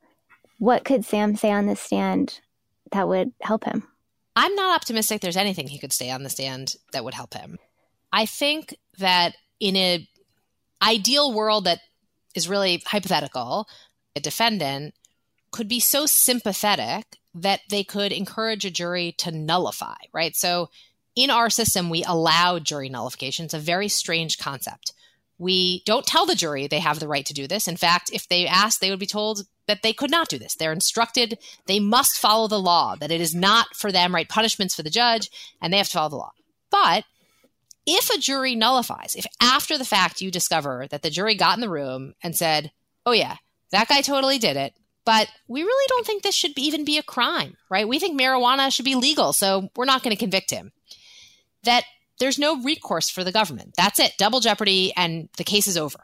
what 0.59 0.83
could 0.83 1.05
Sam 1.05 1.35
say 1.35 1.51
on 1.51 1.65
the 1.65 1.75
stand 1.75 2.39
that 2.91 3.07
would 3.07 3.33
help 3.41 3.65
him? 3.65 3.87
I'm 4.35 4.53
not 4.55 4.75
optimistic 4.75 5.21
there's 5.21 5.37
anything 5.37 5.67
he 5.67 5.79
could 5.79 5.93
say 5.93 6.11
on 6.11 6.23
the 6.23 6.29
stand 6.29 6.75
that 6.93 7.03
would 7.03 7.15
help 7.15 7.33
him. 7.33 7.57
I 8.13 8.25
think 8.25 8.75
that 8.99 9.35
in 9.59 9.75
a 9.75 10.07
ideal 10.81 11.33
world 11.33 11.65
that 11.65 11.79
is 12.35 12.47
really 12.47 12.83
hypothetical, 12.85 13.67
a 14.15 14.19
defendant 14.19 14.93
could 15.51 15.67
be 15.67 15.79
so 15.79 16.05
sympathetic 16.05 17.17
that 17.33 17.61
they 17.69 17.83
could 17.83 18.11
encourage 18.11 18.65
a 18.65 18.71
jury 18.71 19.13
to 19.19 19.31
nullify, 19.31 19.95
right? 20.13 20.35
So 20.35 20.69
in 21.15 21.29
our 21.29 21.49
system, 21.49 21.89
we 21.89 22.03
allow 22.03 22.59
jury 22.59 22.89
nullification. 22.89 23.45
It's 23.45 23.53
a 23.53 23.59
very 23.59 23.87
strange 23.87 24.37
concept. 24.37 24.93
We 25.39 25.83
don't 25.85 26.05
tell 26.05 26.25
the 26.25 26.35
jury 26.35 26.67
they 26.67 26.79
have 26.79 26.99
the 26.99 27.07
right 27.07 27.25
to 27.25 27.33
do 27.33 27.47
this. 27.47 27.67
In 27.67 27.77
fact, 27.77 28.09
if 28.11 28.27
they 28.27 28.47
asked, 28.47 28.81
they 28.81 28.89
would 28.89 28.99
be 28.99 29.05
told 29.05 29.43
that 29.67 29.83
they 29.83 29.93
could 29.93 30.09
not 30.09 30.29
do 30.29 30.39
this. 30.39 30.55
They're 30.55 30.71
instructed 30.71 31.37
they 31.67 31.79
must 31.79 32.17
follow 32.17 32.47
the 32.47 32.59
law, 32.59 32.95
that 32.95 33.11
it 33.11 33.21
is 33.21 33.35
not 33.35 33.75
for 33.75 33.91
them, 33.91 34.15
right? 34.15 34.27
Punishments 34.27 34.73
for 34.73 34.83
the 34.83 34.89
judge, 34.89 35.29
and 35.61 35.71
they 35.71 35.77
have 35.77 35.87
to 35.87 35.93
follow 35.93 36.09
the 36.09 36.15
law. 36.15 36.31
But 36.71 37.03
if 37.85 38.09
a 38.09 38.19
jury 38.19 38.55
nullifies, 38.55 39.15
if 39.15 39.25
after 39.41 39.77
the 39.77 39.85
fact 39.85 40.21
you 40.21 40.31
discover 40.31 40.87
that 40.89 41.03
the 41.03 41.09
jury 41.09 41.35
got 41.35 41.55
in 41.57 41.61
the 41.61 41.69
room 41.69 42.15
and 42.23 42.35
said, 42.35 42.71
oh, 43.05 43.11
yeah, 43.11 43.37
that 43.71 43.87
guy 43.87 44.01
totally 44.01 44.39
did 44.39 44.57
it, 44.57 44.73
but 45.07 45.29
we 45.47 45.63
really 45.63 45.85
don't 45.87 46.05
think 46.05 46.21
this 46.21 46.35
should 46.35 46.53
be, 46.53 46.63
even 46.63 46.83
be 46.83 46.97
a 46.97 47.03
crime, 47.03 47.55
right? 47.69 47.87
We 47.87 47.97
think 47.97 48.19
marijuana 48.19 48.73
should 48.73 48.83
be 48.83 48.95
legal, 48.95 49.31
so 49.31 49.69
we're 49.73 49.85
not 49.85 50.03
going 50.03 50.13
to 50.13 50.19
convict 50.19 50.51
him. 50.51 50.73
That 51.63 51.85
there's 52.19 52.37
no 52.37 52.61
recourse 52.61 53.09
for 53.09 53.23
the 53.23 53.31
government. 53.31 53.75
That's 53.77 54.01
it, 54.01 54.15
double 54.17 54.41
jeopardy, 54.41 54.91
and 54.97 55.29
the 55.37 55.45
case 55.45 55.65
is 55.65 55.77
over. 55.77 55.99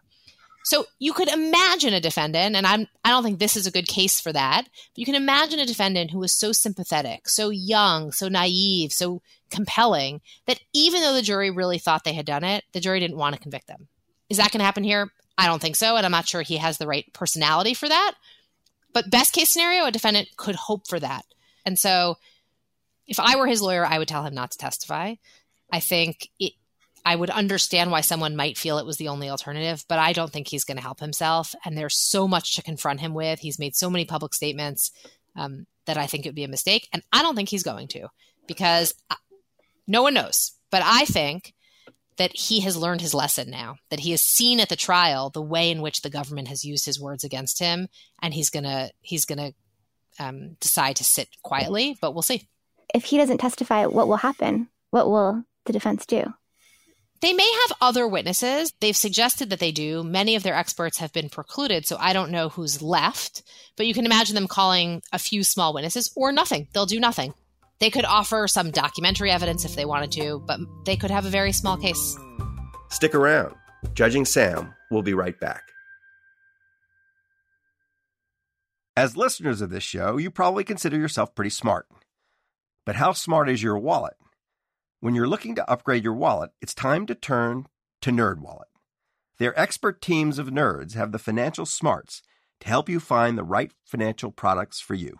So 0.64 0.86
you 1.00 1.12
could 1.12 1.28
imagine 1.28 1.94
a 1.94 2.00
defendant, 2.00 2.56
and 2.56 2.66
I'm 2.66 2.88
I 3.04 3.10
don't 3.10 3.24
think 3.24 3.40
this 3.40 3.58
is 3.58 3.68
a 3.68 3.72
good 3.72 3.90
case 3.90 4.22
for 4.22 4.32
that. 4.32 4.64
But 4.64 4.98
you 4.98 5.06
can 5.06 5.16
imagine 5.16 5.60
a 5.60 5.66
defendant 5.66 6.12
who 6.12 6.20
was 6.20 6.32
so 6.32 6.54
sympathetic, 6.54 7.28
so 7.28 7.50
young, 7.50 8.14
so 8.14 8.30
naive, 8.30 8.94
so 8.94 9.22
compelling 9.50 10.22
that 10.46 10.62
even 10.72 11.02
though 11.02 11.14
the 11.14 11.22
jury 11.22 11.52
really 11.52 11.78
thought 11.78 12.06
they 12.06 12.14
had 12.14 12.26
done 12.26 12.46
it, 12.46 12.64
the 12.72 12.80
jury 12.80 13.02
didn't 13.02 13.18
want 13.18 13.36
to 13.36 13.42
convict 13.42 13.68
them. 13.68 13.90
Is 14.30 14.38
that 14.38 14.54
going 14.54 14.60
to 14.60 14.66
happen 14.66 14.86
here? 14.86 15.12
I 15.38 15.48
don't 15.48 15.62
think 15.62 15.76
so, 15.76 15.98
and 15.98 16.06
I'm 16.06 16.12
not 16.14 16.28
sure 16.30 16.42
he 16.42 16.56
has 16.56 16.78
the 16.78 16.88
right 16.88 17.12
personality 17.12 17.74
for 17.74 17.90
that. 17.90 18.14
But 18.94 19.10
best 19.10 19.34
case 19.34 19.50
scenario, 19.50 19.86
a 19.86 19.92
defendant 19.92 20.30
could 20.38 20.56
hope 20.56 20.88
for 20.88 21.00
that. 21.00 21.26
And 21.66 21.78
so 21.78 22.18
if 23.08 23.20
I 23.20 23.36
were 23.36 23.48
his 23.48 23.62
lawyer, 23.62 23.86
I 23.86 23.98
would 23.98 24.08
tell 24.08 24.24
him 24.24 24.34
not 24.34 24.52
to 24.52 24.58
testify. 24.58 25.16
I 25.72 25.80
think 25.80 26.30
it, 26.40 26.54
I 27.06 27.16
would 27.16 27.30
understand 27.30 27.92
why 27.92 28.02
someone 28.02 28.36
might 28.36 28.58
feel 28.58 28.78
it 28.78 28.86
was 28.86 28.98
the 28.98 29.10
only 29.10 29.30
alternative, 29.30 29.84
but 29.90 30.00
I 30.00 30.14
don't 30.14 30.32
think 30.32 30.48
he's 30.48 30.64
going 30.64 30.78
to 30.78 30.84
help 30.84 31.00
himself. 31.00 31.54
And 31.66 31.78
there's 31.78 31.98
so 31.98 32.28
much 32.28 32.56
to 32.56 32.62
confront 32.62 33.02
him 33.02 33.14
with. 33.14 33.40
He's 33.40 33.60
made 33.60 33.76
so 33.76 33.90
many 33.90 34.06
public 34.06 34.34
statements 34.34 34.92
um, 35.36 35.66
that 35.86 35.98
I 35.98 36.08
think 36.08 36.26
it 36.26 36.30
would 36.30 36.36
be 36.36 36.46
a 36.46 36.50
mistake. 36.50 36.88
And 36.94 37.04
I 37.12 37.22
don't 37.22 37.36
think 37.36 37.50
he's 37.50 37.64
going 37.64 37.90
to 37.90 38.08
because 38.48 38.94
uh, 39.10 39.16
no 39.88 40.04
one 40.04 40.14
knows. 40.14 40.54
But 40.72 40.82
I 40.86 41.06
think 41.06 41.54
that 42.18 42.36
he 42.36 42.62
has 42.62 42.78
learned 42.78 43.02
his 43.02 43.14
lesson 43.14 43.50
now, 43.50 43.78
that 43.90 44.02
he 44.02 44.12
has 44.12 44.22
seen 44.22 44.60
at 44.60 44.70
the 44.70 44.76
trial 44.76 45.30
the 45.30 45.42
way 45.42 45.72
in 45.72 45.82
which 45.82 46.02
the 46.02 46.10
government 46.10 46.48
has 46.48 46.64
used 46.64 46.86
his 46.86 47.00
words 47.00 47.24
against 47.24 47.60
him, 47.60 47.88
and 48.22 48.34
he's 48.34 48.50
gonna 48.50 48.92
he's 49.02 49.26
gonna 49.26 49.54
um, 50.20 50.56
decide 50.60 50.98
to 50.98 51.04
sit 51.04 51.30
quietly. 51.42 51.98
But 52.02 52.14
we'll 52.14 52.22
see. 52.22 52.48
If 52.94 53.06
he 53.06 53.18
doesn't 53.18 53.40
testify, 53.40 53.86
what 53.86 54.08
will 54.08 54.18
happen? 54.18 54.70
What 54.92 55.10
will 55.10 55.44
the 55.66 55.74
defense 55.74 56.06
do? 56.06 56.34
They 57.22 57.32
may 57.34 57.50
have 57.62 57.78
other 57.80 58.06
witnesses. 58.06 58.74
They've 58.82 58.98
suggested 58.98 59.50
that 59.50 59.60
they 59.60 59.72
do. 59.72 60.04
Many 60.04 60.36
of 60.36 60.44
their 60.44 60.56
experts 60.56 60.98
have 60.98 61.14
been 61.14 61.30
precluded, 61.30 61.86
so 61.88 61.96
I 61.98 62.12
don't 62.12 62.32
know 62.32 62.50
who's 62.50 62.82
left. 62.82 63.44
But 63.78 63.88
you 63.88 63.94
can 63.94 64.06
imagine 64.06 64.36
them 64.36 64.50
calling 64.50 65.02
a 65.14 65.18
few 65.18 65.46
small 65.46 65.74
witnesses 65.74 66.12
or 66.18 66.34
nothing. 66.34 66.68
They'll 66.74 66.86
do 66.86 67.00
nothing. 67.00 67.34
They 67.84 67.90
could 67.90 68.06
offer 68.06 68.48
some 68.48 68.72
documentary 68.72 69.30
evidence 69.30 69.66
if 69.66 69.76
they 69.76 69.84
wanted 69.84 70.14
to, 70.14 70.42
but 70.48 70.62
they 70.86 70.96
could 70.96 71.12
have 71.12 71.26
a 71.26 71.30
very 71.30 71.52
small 71.52 71.76
case. 71.76 72.18
Stick 72.88 73.14
around. 73.14 73.56
Judging 73.94 74.24
Sam 74.24 74.74
will 74.90 75.02
be 75.02 75.14
right 75.14 75.38
back. 75.38 75.64
As 78.96 79.18
listeners 79.18 79.60
of 79.60 79.70
this 79.70 79.84
show, 79.84 80.16
you 80.16 80.32
probably 80.32 80.64
consider 80.64 80.96
yourself 80.96 81.36
pretty 81.36 81.50
smart. 81.50 81.86
But 82.86 82.96
how 82.96 83.12
smart 83.12 83.50
is 83.50 83.62
your 83.62 83.78
wallet? 83.78 84.16
When 85.02 85.14
you're 85.14 85.28
looking 85.28 85.54
to 85.56 85.70
upgrade 85.70 86.06
your 86.06 86.14
wallet, 86.14 86.52
it's 86.62 86.74
time 86.74 87.06
to 87.08 87.16
turn 87.16 87.68
to 88.00 88.12
NerdWallet. 88.12 88.72
Their 89.40 89.60
expert 89.60 90.02
teams 90.02 90.40
of 90.40 90.48
nerds 90.48 90.94
have 90.94 91.12
the 91.12 91.20
financial 91.20 91.66
smarts 91.66 92.22
to 92.62 92.70
help 92.70 92.88
you 92.88 93.02
find 93.02 93.38
the 93.38 93.44
right 93.44 93.74
financial 93.84 94.32
products 94.32 94.80
for 94.80 94.94
you. 94.94 95.20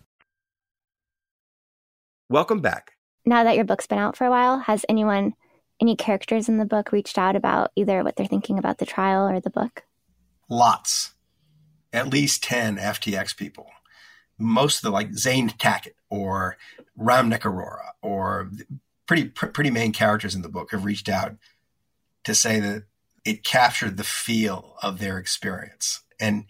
Welcome 2.31 2.61
back. 2.61 2.93
Now 3.25 3.43
that 3.43 3.57
your 3.57 3.65
book's 3.65 3.87
been 3.87 3.99
out 3.99 4.15
for 4.15 4.25
a 4.25 4.29
while, 4.29 4.59
has 4.59 4.85
anyone, 4.87 5.33
any 5.81 5.97
characters 5.97 6.47
in 6.47 6.59
the 6.59 6.65
book 6.65 6.93
reached 6.93 7.17
out 7.17 7.35
about 7.35 7.73
either 7.75 8.05
what 8.05 8.15
they're 8.15 8.25
thinking 8.25 8.57
about 8.57 8.77
the 8.77 8.85
trial 8.85 9.27
or 9.27 9.41
the 9.41 9.49
book? 9.49 9.83
Lots. 10.47 11.11
At 11.91 12.07
least 12.07 12.41
10 12.43 12.77
FTX 12.77 13.35
people. 13.35 13.67
Most 14.39 14.77
of 14.77 14.83
the 14.83 14.91
like 14.91 15.13
Zane 15.13 15.49
Tackett 15.49 15.95
or 16.09 16.55
Ramnik 16.97 17.41
Arora 17.41 17.89
or 18.01 18.49
pretty 19.07 19.25
pretty 19.25 19.69
main 19.69 19.91
characters 19.91 20.33
in 20.33 20.41
the 20.41 20.47
book 20.47 20.71
have 20.71 20.85
reached 20.85 21.09
out 21.09 21.35
to 22.23 22.33
say 22.33 22.61
that 22.61 22.83
it 23.25 23.43
captured 23.43 23.97
the 23.97 24.05
feel 24.05 24.77
of 24.81 24.99
their 24.99 25.17
experience. 25.17 26.01
And 26.17 26.45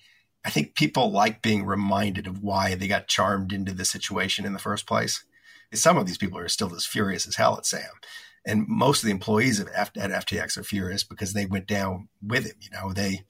I 0.45 0.51
think 0.51 0.75
people 0.75 1.11
like 1.11 1.41
being 1.41 1.65
reminded 1.65 2.27
of 2.27 2.43
why 2.43 2.75
they 2.75 2.87
got 2.87 3.07
charmed 3.07 3.51
into 3.51 3.73
the 3.73 3.83
situation 3.83 4.45
in 4.45 4.53
the 4.53 4.59
first 4.59 4.85
place 4.85 5.23
some 5.73 5.97
of 5.97 6.05
these 6.05 6.17
people 6.17 6.37
are 6.37 6.47
still 6.49 6.73
as 6.75 6.85
furious 6.85 7.27
as 7.27 7.35
hell 7.35 7.57
at 7.57 7.65
Sam. 7.65 7.89
And 8.45 8.67
most 8.67 9.03
of 9.03 9.05
the 9.05 9.11
employees 9.11 9.59
of 9.59 9.67
at 9.67 9.93
FTX 9.93 10.57
are 10.57 10.63
furious 10.63 11.03
because 11.03 11.33
they 11.33 11.45
went 11.45 11.67
down 11.67 12.09
with 12.21 12.45
him. 12.45 12.55
You 12.59 12.69
know, 12.71 12.91
they 12.91 13.23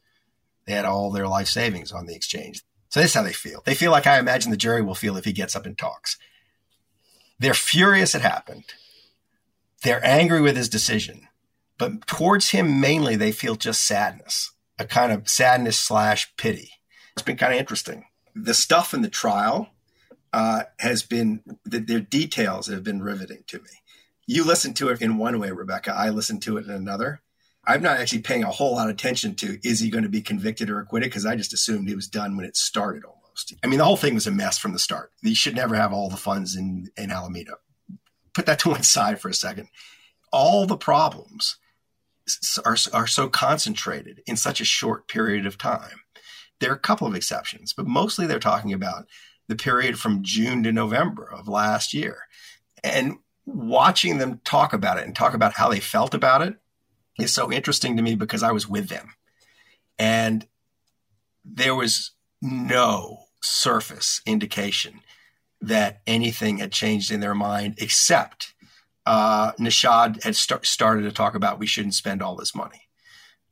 they 0.65 0.73
had 0.73 0.85
all 0.85 1.11
their 1.11 1.27
life 1.27 1.47
savings 1.47 1.91
on 1.91 2.05
the 2.05 2.15
exchange. 2.15 2.63
So 2.89 2.99
this 2.99 3.11
is 3.11 3.15
how 3.15 3.23
they 3.23 3.33
feel. 3.33 3.61
They 3.65 3.73
feel 3.73 3.91
like 3.91 4.07
I 4.07 4.19
imagine 4.19 4.51
the 4.51 4.57
jury 4.57 4.81
will 4.81 4.95
feel 4.95 5.17
if 5.17 5.25
he 5.25 5.33
gets 5.33 5.55
up 5.55 5.65
and 5.65 5.77
talks. 5.77 6.17
They're 7.39 7.53
furious 7.53 8.15
it 8.15 8.21
happened. 8.21 8.65
They're 9.83 10.05
angry 10.05 10.41
with 10.41 10.55
his 10.55 10.69
decision, 10.69 11.27
but 11.77 12.05
towards 12.05 12.51
him 12.51 12.79
mainly 12.79 13.15
they 13.15 13.31
feel 13.31 13.55
just 13.55 13.81
sadness, 13.81 14.51
a 14.77 14.85
kind 14.85 15.11
of 15.11 15.27
sadness 15.27 15.79
slash 15.79 16.31
pity. 16.37 16.71
It's 17.13 17.23
been 17.23 17.37
kind 17.37 17.53
of 17.53 17.59
interesting. 17.59 18.05
The 18.35 18.53
stuff 18.53 18.93
in 18.93 19.01
the 19.01 19.09
trial 19.09 19.69
uh, 20.33 20.63
has 20.79 21.03
been 21.03 21.41
the, 21.65 21.79
their 21.79 21.99
details 21.99 22.67
have 22.67 22.83
been 22.83 23.01
riveting 23.01 23.43
to 23.47 23.59
me. 23.59 23.69
You 24.27 24.43
listen 24.43 24.73
to 24.75 24.89
it 24.89 25.01
in 25.01 25.17
one 25.17 25.39
way, 25.39 25.51
Rebecca. 25.51 25.93
I 25.93 26.09
listen 26.09 26.39
to 26.41 26.57
it 26.57 26.65
in 26.65 26.71
another. 26.71 27.21
I'm 27.65 27.81
not 27.81 27.97
actually 27.97 28.21
paying 28.21 28.43
a 28.43 28.51
whole 28.51 28.75
lot 28.75 28.89
of 28.89 28.95
attention 28.95 29.35
to 29.35 29.59
is 29.67 29.79
he 29.79 29.89
going 29.89 30.03
to 30.03 30.09
be 30.09 30.21
convicted 30.21 30.69
or 30.69 30.79
acquitted 30.79 31.09
because 31.09 31.25
I 31.25 31.35
just 31.35 31.53
assumed 31.53 31.87
he 31.87 31.95
was 31.95 32.07
done 32.07 32.35
when 32.35 32.45
it 32.45 32.57
started 32.57 33.03
almost. 33.03 33.53
I 33.63 33.67
mean, 33.67 33.79
the 33.79 33.85
whole 33.85 33.97
thing 33.97 34.15
was 34.15 34.27
a 34.27 34.31
mess 34.31 34.57
from 34.57 34.73
the 34.73 34.79
start. 34.79 35.11
He 35.21 35.33
should 35.33 35.55
never 35.55 35.75
have 35.75 35.93
all 35.93 36.09
the 36.09 36.17
funds 36.17 36.55
in, 36.55 36.89
in 36.97 37.11
Alameda. 37.11 37.53
Put 38.33 38.45
that 38.45 38.59
to 38.59 38.69
one 38.69 38.83
side 38.83 39.19
for 39.19 39.29
a 39.29 39.33
second. 39.33 39.67
All 40.31 40.65
the 40.65 40.77
problems 40.77 41.57
are, 42.65 42.77
are 42.93 43.07
so 43.07 43.27
concentrated 43.27 44.21
in 44.25 44.37
such 44.37 44.61
a 44.61 44.65
short 44.65 45.07
period 45.07 45.45
of 45.45 45.57
time. 45.57 46.01
There 46.59 46.71
are 46.71 46.75
a 46.75 46.79
couple 46.79 47.07
of 47.07 47.15
exceptions, 47.15 47.73
but 47.73 47.87
mostly 47.87 48.27
they're 48.27 48.39
talking 48.39 48.73
about 48.73 49.07
the 49.51 49.55
period 49.57 49.99
from 49.99 50.23
June 50.23 50.63
to 50.63 50.71
November 50.71 51.29
of 51.29 51.49
last 51.49 51.93
year. 51.93 52.19
And 52.83 53.17
watching 53.45 54.17
them 54.17 54.39
talk 54.45 54.71
about 54.71 54.97
it 54.97 55.05
and 55.05 55.13
talk 55.13 55.33
about 55.33 55.53
how 55.53 55.67
they 55.69 55.81
felt 55.81 56.13
about 56.13 56.41
it 56.41 56.55
is 57.19 57.33
so 57.33 57.51
interesting 57.51 57.97
to 57.97 58.01
me 58.01 58.15
because 58.15 58.43
I 58.43 58.53
was 58.53 58.67
with 58.67 58.87
them. 58.87 59.13
And 59.99 60.47
there 61.43 61.75
was 61.75 62.11
no 62.41 63.25
surface 63.43 64.21
indication 64.25 65.01
that 65.59 66.01
anything 66.07 66.59
had 66.59 66.71
changed 66.71 67.11
in 67.11 67.19
their 67.19 67.35
mind 67.35 67.75
except 67.77 68.53
uh, 69.05 69.51
Nishad 69.59 70.23
had 70.23 70.35
st- 70.37 70.65
started 70.65 71.01
to 71.01 71.11
talk 71.11 71.35
about 71.35 71.59
we 71.59 71.67
shouldn't 71.67 71.95
spend 71.95 72.21
all 72.21 72.37
this 72.37 72.55
money. 72.55 72.87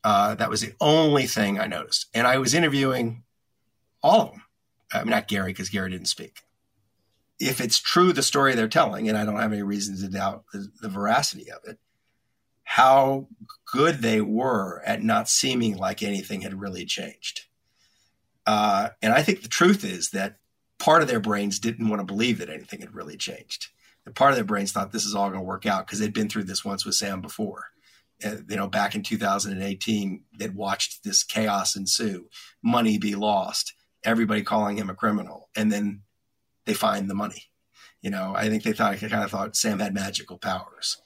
Uh, 0.01 0.33
that 0.35 0.49
was 0.49 0.61
the 0.61 0.73
only 0.79 1.27
thing 1.27 1.59
I 1.59 1.67
noticed. 1.67 2.07
And 2.13 2.25
I 2.25 2.37
was 2.37 2.53
interviewing 2.53 3.23
all 4.01 4.21
of 4.21 4.31
them. 4.31 4.43
I 4.91 4.99
mean, 4.99 5.11
not 5.11 5.27
Gary, 5.27 5.51
because 5.51 5.69
Gary 5.69 5.91
didn't 5.91 6.07
speak. 6.07 6.41
If 7.39 7.61
it's 7.61 7.79
true, 7.79 8.11
the 8.11 8.23
story 8.23 8.53
they're 8.53 8.67
telling, 8.67 9.07
and 9.07 9.17
I 9.17 9.25
don't 9.25 9.39
have 9.39 9.53
any 9.53 9.61
reason 9.61 9.97
to 9.97 10.09
doubt 10.09 10.45
the, 10.51 10.69
the 10.81 10.89
veracity 10.89 11.51
of 11.51 11.59
it, 11.65 11.79
how 12.63 13.27
good 13.73 13.99
they 13.99 14.21
were 14.21 14.81
at 14.85 15.01
not 15.01 15.29
seeming 15.29 15.77
like 15.77 16.03
anything 16.03 16.41
had 16.41 16.59
really 16.61 16.85
changed. 16.85 17.45
Uh, 18.45 18.89
and 19.01 19.13
I 19.13 19.23
think 19.23 19.41
the 19.41 19.47
truth 19.47 19.83
is 19.83 20.09
that 20.11 20.37
part 20.79 21.01
of 21.01 21.07
their 21.07 21.19
brains 21.19 21.59
didn't 21.59 21.87
want 21.87 21.99
to 21.99 22.05
believe 22.05 22.39
that 22.39 22.49
anything 22.49 22.81
had 22.81 22.95
really 22.95 23.17
changed. 23.17 23.67
And 24.05 24.15
part 24.15 24.31
of 24.31 24.37
their 24.37 24.45
brains 24.45 24.71
thought 24.71 24.91
this 24.91 25.05
is 25.05 25.13
all 25.13 25.29
going 25.29 25.39
to 25.39 25.45
work 25.45 25.65
out 25.65 25.85
because 25.85 25.99
they'd 25.99 26.13
been 26.13 26.29
through 26.29 26.45
this 26.45 26.65
once 26.65 26.85
with 26.85 26.95
Sam 26.95 27.21
before. 27.21 27.65
Uh, 28.23 28.37
you 28.47 28.55
know, 28.55 28.67
back 28.67 28.95
in 28.95 29.03
2018, 29.03 30.23
they'd 30.37 30.55
watched 30.55 31.03
this 31.03 31.23
chaos 31.23 31.75
ensue, 31.75 32.27
money 32.61 32.97
be 32.97 33.15
lost, 33.15 33.73
everybody 34.03 34.43
calling 34.43 34.77
him 34.77 34.89
a 34.89 34.95
criminal, 34.95 35.49
and 35.55 35.71
then 35.71 36.01
they 36.65 36.73
find 36.73 37.09
the 37.09 37.15
money. 37.15 37.45
You 38.01 38.09
know, 38.09 38.33
I 38.35 38.49
think 38.49 38.63
they 38.63 38.73
thought 38.73 38.93
I 38.93 38.97
kind 38.97 39.23
of 39.23 39.31
thought 39.31 39.55
Sam 39.55 39.79
had 39.79 39.93
magical 39.93 40.37
powers. 40.37 41.01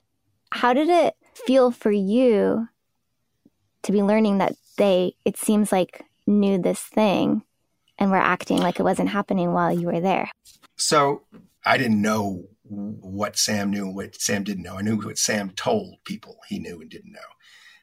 How 0.52 0.74
did 0.74 0.90
it 0.90 1.16
feel 1.48 1.72
for 1.72 1.92
you 1.92 2.68
to 3.82 3.92
be 3.92 4.04
learning 4.04 4.38
that 4.38 4.54
they, 4.78 5.16
it 5.26 5.38
seems 5.38 5.72
like, 5.72 6.06
knew 6.26 6.58
this 6.58 6.80
thing 6.80 7.44
and 8.00 8.10
were 8.10 8.18
acting 8.18 8.58
like 8.58 8.80
it 8.80 8.84
wasn't 8.84 9.10
happening 9.10 9.52
while 9.52 9.74
you 9.74 9.88
were 9.88 10.00
there? 10.00 10.30
So 10.78 11.24
I 11.66 11.78
didn't 11.78 12.02
know 12.02 12.46
what 12.64 13.38
Sam 13.38 13.72
knew 13.72 13.88
and 13.88 13.96
what 13.96 14.16
Sam 14.22 14.44
didn't 14.44 14.64
know. 14.64 14.78
I 14.78 14.82
knew 14.82 14.98
what 14.98 15.18
Sam 15.18 15.50
told 15.50 15.96
people 16.06 16.38
he 16.48 16.60
knew 16.60 16.80
and 16.80 16.90
didn't 16.90 17.12
know. 17.12 17.20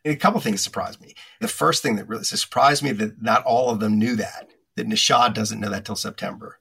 And 0.05 0.14
a 0.14 0.16
couple 0.16 0.40
things 0.40 0.62
surprised 0.62 1.01
me. 1.01 1.14
The 1.40 1.49
first 1.49 1.83
thing 1.83 1.96
that 1.96 2.09
really 2.09 2.25
surprised 2.25 2.83
me 2.83 2.92
that 2.92 3.20
not 3.20 3.44
all 3.44 3.70
of 3.70 3.81
them 3.81 3.99
knew 3.99 4.16
that 4.16 4.51
that 4.76 4.88
Nishad 4.88 5.35
doesn't 5.35 5.61
know 5.61 5.70
that 5.70 5.85
till 5.85 5.96
September. 5.96 6.59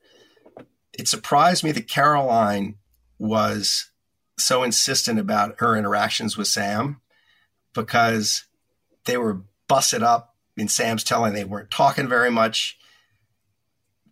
It 0.93 1.07
surprised 1.07 1.63
me 1.63 1.71
that 1.71 1.87
Caroline 1.87 2.75
was 3.17 3.91
so 4.37 4.63
insistent 4.63 5.19
about 5.19 5.55
her 5.59 5.75
interactions 5.75 6.37
with 6.37 6.47
Sam 6.47 7.01
because 7.73 8.45
they 9.05 9.17
were 9.17 9.43
busted 9.67 10.03
up 10.03 10.35
in 10.57 10.67
Sam's 10.67 11.03
telling 11.03 11.33
they 11.33 11.43
weren't 11.43 11.71
talking 11.71 12.07
very 12.07 12.31
much. 12.31 12.77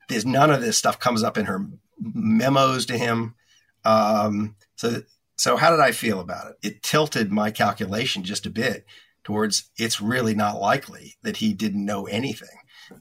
There's 0.10 0.26
none 0.26 0.52
of 0.52 0.62
this 0.62 0.78
stuff 0.78 1.00
comes 1.00 1.24
up 1.24 1.38
in 1.38 1.46
her 1.46 1.66
memos 2.00 2.86
to 2.88 2.98
him. 2.98 3.36
Um, 3.84 4.56
so, 4.76 5.04
so 5.38 5.58
how 5.58 5.72
did 5.72 5.80
I 5.80 5.92
feel 5.92 6.20
about 6.20 6.52
it? 6.52 6.68
It 6.68 6.84
tilted 6.84 7.32
my 7.32 7.52
calculation 7.52 8.24
just 8.24 8.46
a 8.46 8.50
bit 8.50 8.86
towards 9.24 9.70
it's 9.78 10.00
really 10.00 10.34
not 10.34 10.60
likely 10.60 11.18
that 11.24 11.38
he 11.38 11.54
didn't 11.54 11.86
know 11.86 12.06
anything. 12.08 12.48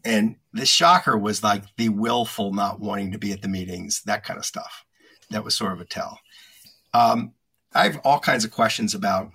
And 0.05 0.37
the 0.53 0.67
shocker 0.67 1.17
was 1.17 1.43
like 1.43 1.65
the 1.77 1.89
willful 1.89 2.53
not 2.53 2.81
wanting 2.81 3.13
to 3.13 3.19
be 3.19 3.33
at 3.33 3.43
the 3.43 3.49
meetings, 3.49 4.03
that 4.07 4.25
kind 4.25 4.39
of 4.39 4.45
stuff. 4.45 4.85
That 5.31 5.45
was 5.45 5.55
sort 5.55 5.73
of 5.73 5.81
a 5.81 5.85
tell. 5.85 6.21
Um, 6.95 7.33
I 7.75 7.85
have 7.85 8.01
all 8.05 8.21
kinds 8.21 8.45
of 8.45 8.51
questions 8.51 8.95
about 8.95 9.31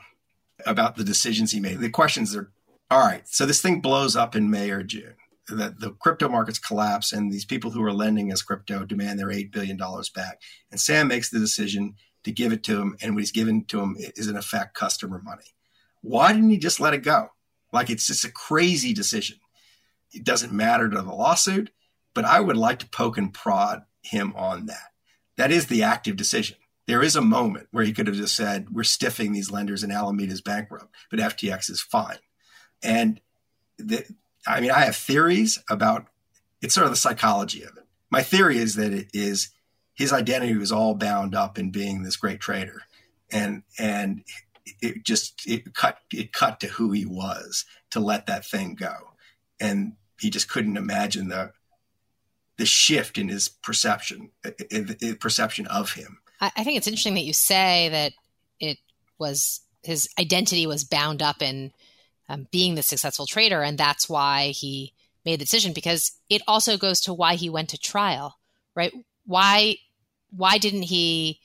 about 0.66 0.96
the 0.96 1.04
decisions 1.04 1.52
he 1.52 1.60
made. 1.60 1.80
The 1.80 1.90
questions 1.90 2.36
are 2.36 2.52
All 2.90 3.00
right. 3.00 3.28
So 3.28 3.46
this 3.46 3.62
thing 3.62 3.82
blows 3.82 4.16
up 4.16 4.36
in 4.36 4.50
May 4.50 4.70
or 4.70 4.84
June. 4.84 5.16
The, 5.48 5.76
the 5.78 5.92
crypto 6.00 6.30
markets 6.30 6.60
collapse, 6.60 7.12
and 7.12 7.32
these 7.32 7.46
people 7.46 7.72
who 7.72 7.84
are 7.84 7.92
lending 7.92 8.32
us 8.32 8.42
crypto 8.42 8.86
demand 8.86 9.20
their 9.20 9.28
$8 9.28 9.52
billion 9.52 9.78
back. 10.16 10.40
And 10.70 10.80
Sam 10.80 11.08
makes 11.08 11.30
the 11.30 11.40
decision 11.40 11.96
to 12.24 12.32
give 12.32 12.54
it 12.54 12.64
to 12.66 12.80
him, 12.80 12.96
and 13.02 13.16
what 13.16 13.22
he's 13.22 13.32
given 13.32 13.66
to 13.66 13.82
him 13.82 13.96
is, 13.98 14.28
in 14.28 14.38
effect, 14.38 14.76
customer 14.76 15.20
money. 15.24 15.56
Why 16.02 16.32
didn't 16.32 16.52
he 16.52 16.58
just 16.58 16.80
let 16.80 16.94
it 16.94 17.04
go? 17.04 17.30
Like 17.74 17.90
it's 17.90 18.08
just 18.08 18.26
a 18.26 18.32
crazy 18.32 18.94
decision. 18.94 19.38
It 20.12 20.24
doesn't 20.24 20.52
matter 20.52 20.90
to 20.90 21.02
the 21.02 21.14
lawsuit, 21.14 21.72
but 22.14 22.26
I 22.26 22.40
would 22.40 22.58
like 22.58 22.80
to 22.80 22.90
poke 22.90 23.18
and 23.18 23.34
prod 23.34 23.84
him 24.02 24.34
on 24.36 24.66
that. 24.68 24.92
That 25.38 25.52
is 25.52 25.68
the 25.68 25.84
active 25.84 26.16
decision. 26.16 26.58
There 26.88 27.04
is 27.04 27.16
a 27.16 27.22
moment 27.22 27.68
where 27.72 27.84
he 27.84 27.94
could 27.94 28.08
have 28.08 28.16
just 28.16 28.36
said, 28.36 28.70
We're 28.72 28.84
stiffing 28.84 29.34
these 29.34 29.52
lenders 29.52 29.84
and 29.84 29.92
Alameda's 29.92 30.42
bankrupt, 30.42 30.94
but 31.10 31.20
FTX 31.20 31.70
is 31.70 31.82
fine. 31.82 32.18
And 32.84 33.22
the, 33.78 34.06
I 34.48 34.60
mean, 34.60 34.72
I 34.72 34.82
have 34.82 34.96
theories 34.96 35.64
about 35.70 36.08
it's 36.62 36.74
sort 36.74 36.86
of 36.86 36.92
the 36.92 36.98
psychology 36.98 37.64
of 37.64 37.78
it. 37.78 37.86
My 38.10 38.24
theory 38.24 38.58
is 38.58 38.76
that 38.76 38.94
it 38.94 39.10
is 39.14 39.50
his 39.94 40.14
identity 40.14 40.56
was 40.56 40.72
all 40.72 40.96
bound 40.96 41.36
up 41.36 41.58
in 41.58 41.72
being 41.72 42.04
this 42.04 42.16
great 42.16 42.40
trader. 42.40 42.84
And 43.32 43.64
and 43.80 44.24
it 44.82 45.04
just 45.04 45.48
it 45.48 45.74
cut 45.74 46.00
it 46.12 46.34
cut 46.34 46.60
to 46.60 46.68
who 46.68 46.92
he 46.92 47.06
was 47.06 47.66
to 47.92 48.00
let 48.00 48.26
that 48.26 48.46
thing 48.46 48.76
go. 48.76 48.94
And 49.60 49.94
he 50.22 50.30
just 50.30 50.48
couldn't 50.48 50.78
imagine 50.78 51.28
the 51.30 51.52
the 52.58 52.66
shift 52.66 53.18
in 53.18 53.28
his 53.28 53.50
perception 53.50 54.30
in, 54.70 54.96
in 55.02 55.16
perception 55.16 55.66
of 55.68 55.94
him. 55.94 56.20
I, 56.40 56.64
think 56.64 56.78
it's 56.78 56.88
interesting 56.88 57.16
that 57.16 57.24
you 57.24 57.34
say 57.34 57.90
that 57.90 58.14
it 58.60 58.78
was 59.18 59.62
his 59.84 60.08
identity 60.20 60.68
was 60.68 60.84
bound 60.84 61.22
up 61.22 61.42
in 61.42 61.72
um, 62.30 62.48
being 62.52 62.76
the 62.76 62.84
successful 62.84 63.26
trader, 63.26 63.64
and 63.64 63.78
that's 63.78 64.08
why 64.08 64.48
he 64.50 64.94
made 65.26 65.40
the 65.40 65.46
decision. 65.46 65.74
Because 65.74 66.12
it 66.30 66.42
also 66.48 66.78
goes 66.78 67.02
to 67.02 67.14
why 67.14 67.36
he 67.36 67.50
went 67.50 67.70
to 67.70 67.80
trial, 67.80 68.38
right? 68.76 68.94
Why 69.26 69.78
why 70.30 70.58
didn't 70.58 70.84
he 70.84 71.40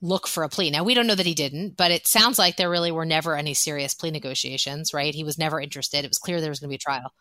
look 0.00 0.26
for 0.26 0.42
a 0.42 0.48
plea? 0.48 0.70
Now 0.70 0.84
we 0.84 0.94
don't 0.94 1.06
know 1.06 1.14
that 1.14 1.26
he 1.26 1.34
didn't, 1.34 1.76
but 1.76 1.90
it 1.90 2.06
sounds 2.06 2.38
like 2.38 2.56
there 2.56 2.70
really 2.70 2.92
were 2.92 3.06
never 3.06 3.36
any 3.36 3.54
serious 3.54 3.94
plea 3.94 4.10
negotiations, 4.10 4.94
right? 4.94 5.14
He 5.14 5.24
was 5.24 5.38
never 5.38 5.60
interested. 5.60 6.04
It 6.04 6.10
was 6.10 6.18
clear 6.18 6.40
there 6.40 6.50
was 6.50 6.60
going 6.60 6.68
to 6.68 6.72
be 6.72 6.76
a 6.76 6.78
trial. 6.78 7.12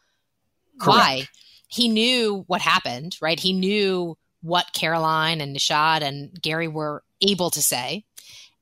Why? 0.85 1.27
He 1.67 1.87
knew 1.87 2.43
what 2.47 2.61
happened, 2.61 3.17
right? 3.21 3.39
He 3.39 3.53
knew 3.53 4.17
what 4.41 4.73
Caroline 4.73 5.41
and 5.41 5.55
Nishad 5.55 6.01
and 6.01 6.31
Gary 6.41 6.67
were 6.67 7.03
able 7.21 7.49
to 7.51 7.61
say. 7.61 8.05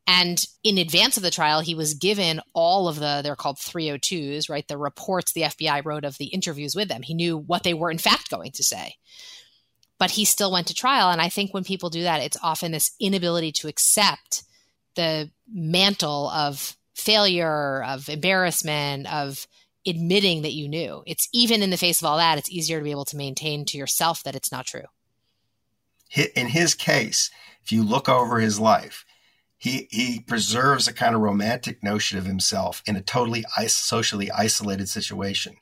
And 0.05 0.43
in 0.63 0.79
advance 0.79 1.17
of 1.17 1.23
the 1.23 1.31
trial, 1.31 1.59
he 1.61 1.75
was 1.75 1.93
given 1.93 2.41
all 2.53 2.87
of 2.87 2.99
the, 2.99 3.21
they're 3.23 3.35
called 3.35 3.57
302s, 3.57 4.49
right? 4.49 4.67
The 4.67 4.77
reports 4.77 5.33
the 5.33 5.43
FBI 5.43 5.85
wrote 5.85 6.03
of 6.03 6.17
the 6.17 6.25
interviews 6.25 6.75
with 6.75 6.87
them. 6.87 7.03
He 7.03 7.13
knew 7.13 7.37
what 7.37 7.61
they 7.61 7.75
were, 7.75 7.91
in 7.91 7.99
fact, 7.99 8.31
going 8.31 8.51
to 8.53 8.63
say. 8.63 8.95
But 9.99 10.11
he 10.11 10.25
still 10.25 10.51
went 10.51 10.67
to 10.67 10.73
trial. 10.73 11.11
And 11.11 11.21
I 11.21 11.29
think 11.29 11.53
when 11.53 11.63
people 11.63 11.91
do 11.91 12.01
that, 12.03 12.21
it's 12.21 12.37
often 12.41 12.71
this 12.71 12.91
inability 12.99 13.51
to 13.53 13.67
accept 13.67 14.43
the 14.95 15.29
mantle 15.47 16.29
of 16.29 16.75
failure, 16.95 17.83
of 17.83 18.09
embarrassment, 18.09 19.11
of 19.13 19.45
admitting 19.87 20.41
that 20.41 20.53
you 20.53 20.67
knew. 20.67 21.03
It's 21.05 21.29
even 21.33 21.61
in 21.61 21.69
the 21.69 21.77
face 21.77 22.01
of 22.01 22.05
all 22.05 22.17
that, 22.17 22.37
it's 22.37 22.51
easier 22.51 22.79
to 22.79 22.83
be 22.83 22.91
able 22.91 23.05
to 23.05 23.17
maintain 23.17 23.65
to 23.65 23.77
yourself 23.77 24.23
that 24.23 24.35
it's 24.35 24.51
not 24.51 24.65
true. 24.65 24.85
In 26.35 26.47
his 26.47 26.73
case, 26.73 27.29
if 27.63 27.71
you 27.71 27.83
look 27.83 28.09
over 28.09 28.39
his 28.39 28.59
life, 28.59 29.05
he 29.57 29.87
he 29.91 30.21
preserves 30.21 30.87
a 30.87 30.93
kind 30.93 31.13
of 31.13 31.21
romantic 31.21 31.83
notion 31.83 32.17
of 32.17 32.25
himself 32.25 32.81
in 32.87 32.95
a 32.95 33.01
totally 33.01 33.45
socially 33.67 34.31
isolated 34.31 34.89
situation 34.89 35.57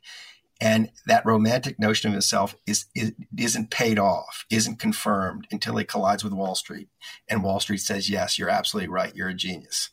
and 0.60 0.90
that 1.06 1.24
romantic 1.24 1.78
notion 1.78 2.08
of 2.08 2.12
himself 2.12 2.56
is, 2.66 2.86
is 2.94 3.12
isn't 3.36 3.70
paid 3.70 3.98
off 3.98 4.46
isn't 4.50 4.78
confirmed 4.78 5.46
until 5.50 5.76
he 5.76 5.84
collides 5.84 6.24
with 6.24 6.32
wall 6.32 6.54
street 6.54 6.88
and 7.28 7.42
wall 7.42 7.60
street 7.60 7.78
says 7.78 8.08
yes 8.08 8.38
you're 8.38 8.48
absolutely 8.48 8.88
right 8.88 9.14
you're 9.14 9.28
a 9.28 9.34
genius 9.34 9.90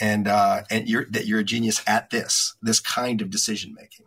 and 0.00 0.28
uh, 0.28 0.62
and 0.70 0.88
you're 0.88 1.06
that 1.10 1.26
you're 1.26 1.40
a 1.40 1.44
genius 1.44 1.82
at 1.86 2.10
this 2.10 2.54
this 2.62 2.80
kind 2.80 3.20
of 3.20 3.30
decision 3.30 3.74
making 3.74 4.06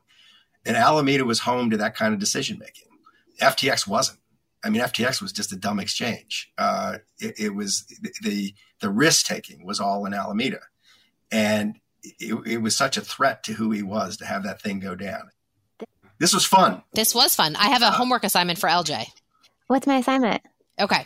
and 0.66 0.78
alameda 0.78 1.26
was 1.26 1.40
home 1.40 1.70
to 1.70 1.78
that 1.78 1.96
kind 1.96 2.14
of 2.14 2.20
decision 2.20 2.58
making 2.60 2.88
ftx 3.40 3.88
wasn't 3.88 4.18
I 4.64 4.70
mean, 4.70 4.82
FTX 4.82 5.22
was 5.22 5.32
just 5.32 5.52
a 5.52 5.56
dumb 5.56 5.80
exchange. 5.80 6.52
Uh, 6.58 6.98
it, 7.20 7.40
it, 7.40 7.56
was 7.56 7.86
the 8.22 8.54
the 8.80 8.90
risk 8.90 9.26
taking 9.26 9.66
was 9.66 9.80
all 9.80 10.06
in 10.06 10.14
Alameda, 10.14 10.60
and 11.32 11.80
it, 12.04 12.36
it, 12.46 12.58
was 12.58 12.76
such 12.76 12.98
a 12.98 13.02
threat 13.02 13.44
to 13.44 13.54
who 13.54 13.72
he 13.72 13.82
was 13.82 14.18
to 14.18 14.26
have 14.26 14.44
that 14.44 14.62
thing 14.62 14.80
go 14.80 14.96
down. 14.96 15.32
This 16.20 16.34
was 16.34 16.46
fun. 16.46 16.84
This 16.94 17.16
was 17.16 17.34
fun. 17.34 17.56
I 17.56 17.70
have 17.70 17.82
a 17.82 17.88
uh, 17.88 17.92
homework 17.92 18.24
assignment 18.24 18.60
for 18.60 18.70
LJ. 18.70 19.06
What's 19.68 19.88
my 19.88 19.98
assignment? 19.98 20.44
Okay, 20.80 21.06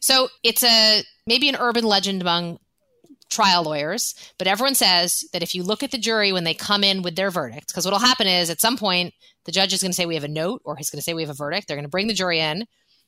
so 0.00 0.28
it's 0.42 0.64
a 0.64 1.02
maybe 1.26 1.48
an 1.50 1.56
urban 1.56 1.84
legend 1.84 2.22
among 2.22 2.58
trial 3.34 3.64
lawyers, 3.64 4.14
but 4.38 4.46
everyone 4.46 4.74
says 4.74 5.24
that 5.32 5.42
if 5.42 5.54
you 5.54 5.62
look 5.62 5.82
at 5.82 5.90
the 5.90 5.98
jury 5.98 6.32
when 6.32 6.44
they 6.44 6.54
come 6.54 6.84
in 6.84 7.02
with 7.02 7.16
their 7.16 7.30
verdict, 7.30 7.68
because 7.68 7.84
what'll 7.84 7.98
happen 7.98 8.26
is 8.26 8.50
at 8.50 8.60
some 8.60 8.76
point 8.76 9.12
the 9.44 9.52
judge 9.52 9.72
is 9.72 9.82
going 9.82 9.90
to 9.90 9.96
say 9.96 10.06
we 10.06 10.14
have 10.14 10.24
a 10.24 10.28
note, 10.28 10.62
or 10.64 10.76
he's 10.76 10.90
going 10.90 10.98
to 10.98 11.02
say 11.02 11.14
we 11.14 11.22
have 11.22 11.30
a 11.30 11.34
verdict. 11.34 11.68
They're 11.68 11.76
going 11.76 11.84
to 11.84 11.90
bring 11.90 12.06
the 12.06 12.14
jury 12.14 12.40
in 12.40 12.66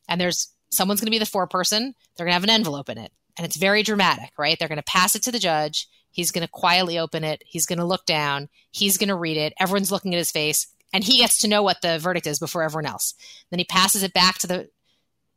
and 0.08 0.20
there's 0.20 0.52
someone's 0.70 1.00
going 1.00 1.06
to 1.06 1.10
be 1.10 1.18
the 1.18 1.24
foreperson. 1.24 1.92
They're 2.16 2.26
going 2.26 2.30
to 2.30 2.34
have 2.34 2.44
an 2.44 2.50
envelope 2.50 2.88
in 2.88 2.98
it. 2.98 3.12
And 3.36 3.46
it's 3.46 3.56
very 3.56 3.82
dramatic, 3.82 4.30
right? 4.38 4.58
They're 4.58 4.68
going 4.68 4.76
to 4.76 4.84
pass 4.84 5.14
it 5.14 5.22
to 5.24 5.32
the 5.32 5.38
judge. 5.38 5.88
He's 6.10 6.30
going 6.30 6.46
to 6.46 6.50
quietly 6.50 6.98
open 6.98 7.24
it. 7.24 7.42
He's 7.46 7.66
going 7.66 7.78
to 7.78 7.84
look 7.84 8.06
down. 8.06 8.48
He's 8.70 8.96
going 8.96 9.08
to 9.08 9.16
read 9.16 9.36
it. 9.36 9.52
Everyone's 9.60 9.92
looking 9.92 10.14
at 10.14 10.18
his 10.18 10.30
face 10.30 10.66
and 10.92 11.04
he 11.04 11.18
gets 11.18 11.38
to 11.38 11.48
know 11.48 11.62
what 11.62 11.82
the 11.82 11.98
verdict 11.98 12.26
is 12.26 12.38
before 12.38 12.62
everyone 12.62 12.86
else. 12.86 13.14
Then 13.50 13.58
he 13.58 13.64
passes 13.64 14.02
it 14.02 14.14
back 14.14 14.38
to 14.38 14.46
the 14.46 14.70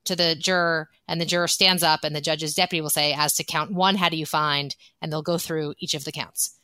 to 0.09 0.15
the 0.15 0.35
juror 0.35 0.89
and 1.07 1.21
the 1.21 1.25
juror 1.25 1.47
stands 1.47 1.81
up 1.81 2.03
and 2.03 2.15
the 2.15 2.21
judge's 2.21 2.53
deputy 2.53 2.81
will 2.81 2.89
say 2.89 3.13
as 3.13 3.33
to 3.35 3.43
count 3.43 3.71
1 3.71 3.95
how 3.95 4.09
do 4.09 4.17
you 4.17 4.25
find 4.25 4.75
and 5.01 5.11
they'll 5.11 5.21
go 5.21 5.37
through 5.37 5.73
each 5.79 5.93
of 5.93 6.03
the 6.03 6.11
counts. 6.11 6.59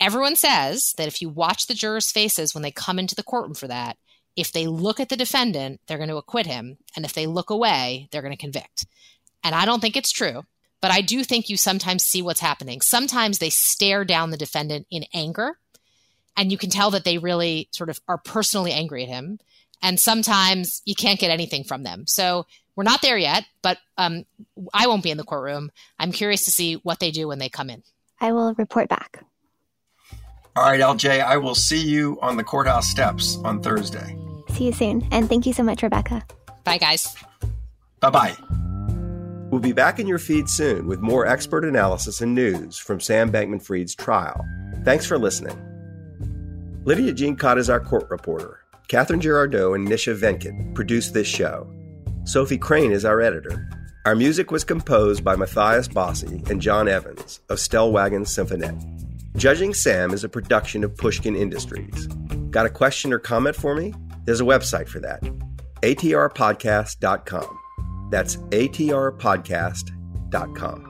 Everyone 0.00 0.34
says 0.34 0.94
that 0.96 1.08
if 1.08 1.20
you 1.20 1.28
watch 1.28 1.66
the 1.66 1.74
jurors' 1.74 2.10
faces 2.10 2.54
when 2.54 2.62
they 2.62 2.70
come 2.70 2.98
into 2.98 3.14
the 3.14 3.22
courtroom 3.22 3.54
for 3.54 3.68
that, 3.68 3.98
if 4.34 4.52
they 4.52 4.66
look 4.66 4.98
at 4.98 5.10
the 5.10 5.16
defendant, 5.16 5.80
they're 5.86 5.98
going 5.98 6.08
to 6.08 6.16
acquit 6.16 6.46
him. 6.46 6.78
And 6.96 7.04
if 7.04 7.12
they 7.12 7.26
look 7.26 7.50
away, 7.50 8.08
they're 8.10 8.22
going 8.22 8.32
to 8.32 8.40
convict. 8.40 8.86
And 9.44 9.54
I 9.54 9.66
don't 9.66 9.80
think 9.80 9.96
it's 9.96 10.12
true, 10.12 10.44
but 10.80 10.90
I 10.90 11.02
do 11.02 11.22
think 11.24 11.50
you 11.50 11.56
sometimes 11.56 12.04
see 12.04 12.22
what's 12.22 12.40
happening. 12.40 12.80
Sometimes 12.80 13.38
they 13.38 13.50
stare 13.50 14.04
down 14.04 14.30
the 14.30 14.36
defendant 14.38 14.86
in 14.90 15.04
anger, 15.12 15.58
and 16.36 16.50
you 16.50 16.56
can 16.56 16.70
tell 16.70 16.92
that 16.92 17.04
they 17.04 17.18
really 17.18 17.68
sort 17.72 17.90
of 17.90 18.00
are 18.08 18.18
personally 18.18 18.72
angry 18.72 19.02
at 19.02 19.08
him. 19.10 19.38
And 19.82 19.98
sometimes 19.98 20.82
you 20.84 20.94
can't 20.94 21.18
get 21.18 21.30
anything 21.30 21.64
from 21.64 21.82
them. 21.82 22.06
So 22.06 22.46
we're 22.76 22.84
not 22.84 23.02
there 23.02 23.18
yet, 23.18 23.44
but 23.62 23.78
um, 23.98 24.24
I 24.72 24.86
won't 24.86 25.02
be 25.02 25.10
in 25.10 25.16
the 25.16 25.24
courtroom. 25.24 25.70
I'm 25.98 26.12
curious 26.12 26.44
to 26.44 26.50
see 26.50 26.74
what 26.74 27.00
they 27.00 27.10
do 27.10 27.28
when 27.28 27.38
they 27.38 27.48
come 27.48 27.70
in. 27.70 27.82
I 28.20 28.32
will 28.32 28.54
report 28.54 28.88
back. 28.88 29.24
All 30.56 30.64
right, 30.64 30.80
LJ, 30.80 31.22
I 31.22 31.36
will 31.36 31.54
see 31.54 31.80
you 31.80 32.18
on 32.20 32.36
the 32.36 32.44
courthouse 32.44 32.88
steps 32.88 33.38
on 33.44 33.62
Thursday. 33.62 34.16
See 34.50 34.64
you 34.66 34.72
soon. 34.72 35.06
And 35.10 35.28
thank 35.28 35.46
you 35.46 35.52
so 35.52 35.62
much, 35.62 35.82
Rebecca. 35.82 36.24
Bye, 36.64 36.78
guys. 36.78 37.14
Bye 38.00 38.10
bye. 38.10 38.36
We'll 39.50 39.60
be 39.60 39.72
back 39.72 39.98
in 39.98 40.06
your 40.06 40.18
feed 40.18 40.48
soon 40.48 40.86
with 40.86 41.00
more 41.00 41.26
expert 41.26 41.64
analysis 41.64 42.20
and 42.20 42.34
news 42.34 42.78
from 42.78 43.00
Sam 43.00 43.32
Bankman 43.32 43.62
Fried's 43.62 43.94
trial. 43.94 44.44
Thanks 44.84 45.06
for 45.06 45.18
listening. 45.18 45.58
Lidia 46.84 47.12
Jean 47.12 47.36
Kott 47.36 47.58
is 47.58 47.68
our 47.68 47.80
court 47.80 48.08
reporter. 48.10 48.59
Catherine 48.90 49.20
Girardeau 49.20 49.74
and 49.74 49.86
Nisha 49.86 50.18
Venkat 50.18 50.74
produced 50.74 51.14
this 51.14 51.28
show. 51.28 51.72
Sophie 52.24 52.58
Crane 52.58 52.90
is 52.90 53.04
our 53.04 53.20
editor. 53.20 53.68
Our 54.04 54.16
music 54.16 54.50
was 54.50 54.64
composed 54.64 55.22
by 55.22 55.36
Matthias 55.36 55.86
Bossi 55.86 56.50
and 56.50 56.60
John 56.60 56.88
Evans 56.88 57.38
of 57.50 57.58
Stellwagen 57.58 58.26
Symphonette. 58.26 58.82
Judging 59.36 59.74
Sam 59.74 60.10
is 60.10 60.24
a 60.24 60.28
production 60.28 60.82
of 60.82 60.96
Pushkin 60.96 61.36
Industries. 61.36 62.08
Got 62.50 62.66
a 62.66 62.70
question 62.70 63.12
or 63.12 63.20
comment 63.20 63.54
for 63.54 63.76
me? 63.76 63.94
There's 64.24 64.40
a 64.40 64.44
website 64.44 64.88
for 64.88 64.98
that 64.98 65.22
atrpodcast.com. 65.82 68.08
That's 68.10 68.38
atrpodcast.com. 68.38 70.86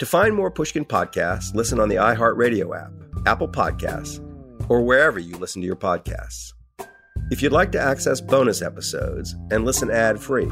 To 0.00 0.06
find 0.06 0.34
more 0.34 0.50
Pushkin 0.50 0.84
podcasts, 0.84 1.54
listen 1.54 1.78
on 1.78 1.88
the 1.88 1.94
iHeartRadio 1.96 2.76
app, 2.76 2.90
Apple 3.26 3.48
Podcasts, 3.48 4.27
or 4.68 4.82
wherever 4.82 5.18
you 5.18 5.36
listen 5.36 5.62
to 5.62 5.66
your 5.66 5.76
podcasts. 5.76 6.52
If 7.30 7.42
you'd 7.42 7.52
like 7.52 7.72
to 7.72 7.80
access 7.80 8.20
bonus 8.20 8.62
episodes 8.62 9.34
and 9.50 9.64
listen 9.64 9.90
ad 9.90 10.20
free, 10.20 10.50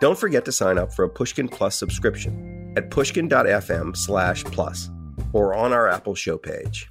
don't 0.00 0.18
forget 0.18 0.44
to 0.44 0.52
sign 0.52 0.78
up 0.78 0.92
for 0.92 1.04
a 1.04 1.08
Pushkin 1.08 1.48
Plus 1.48 1.76
subscription 1.76 2.72
at 2.76 2.90
pushkin.fm 2.90 3.96
slash 3.96 4.44
plus 4.44 4.90
or 5.32 5.54
on 5.54 5.72
our 5.72 5.88
Apple 5.88 6.14
show 6.14 6.38
page. 6.38 6.90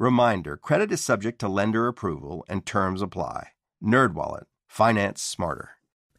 Reminder, 0.00 0.56
credit 0.56 0.90
is 0.92 1.02
subject 1.02 1.38
to 1.40 1.48
lender 1.50 1.86
approval 1.86 2.42
and 2.48 2.64
terms 2.64 3.02
apply. 3.02 3.48
NerdWallet, 3.84 4.44
finance 4.66 5.20
smarter. 5.20 5.72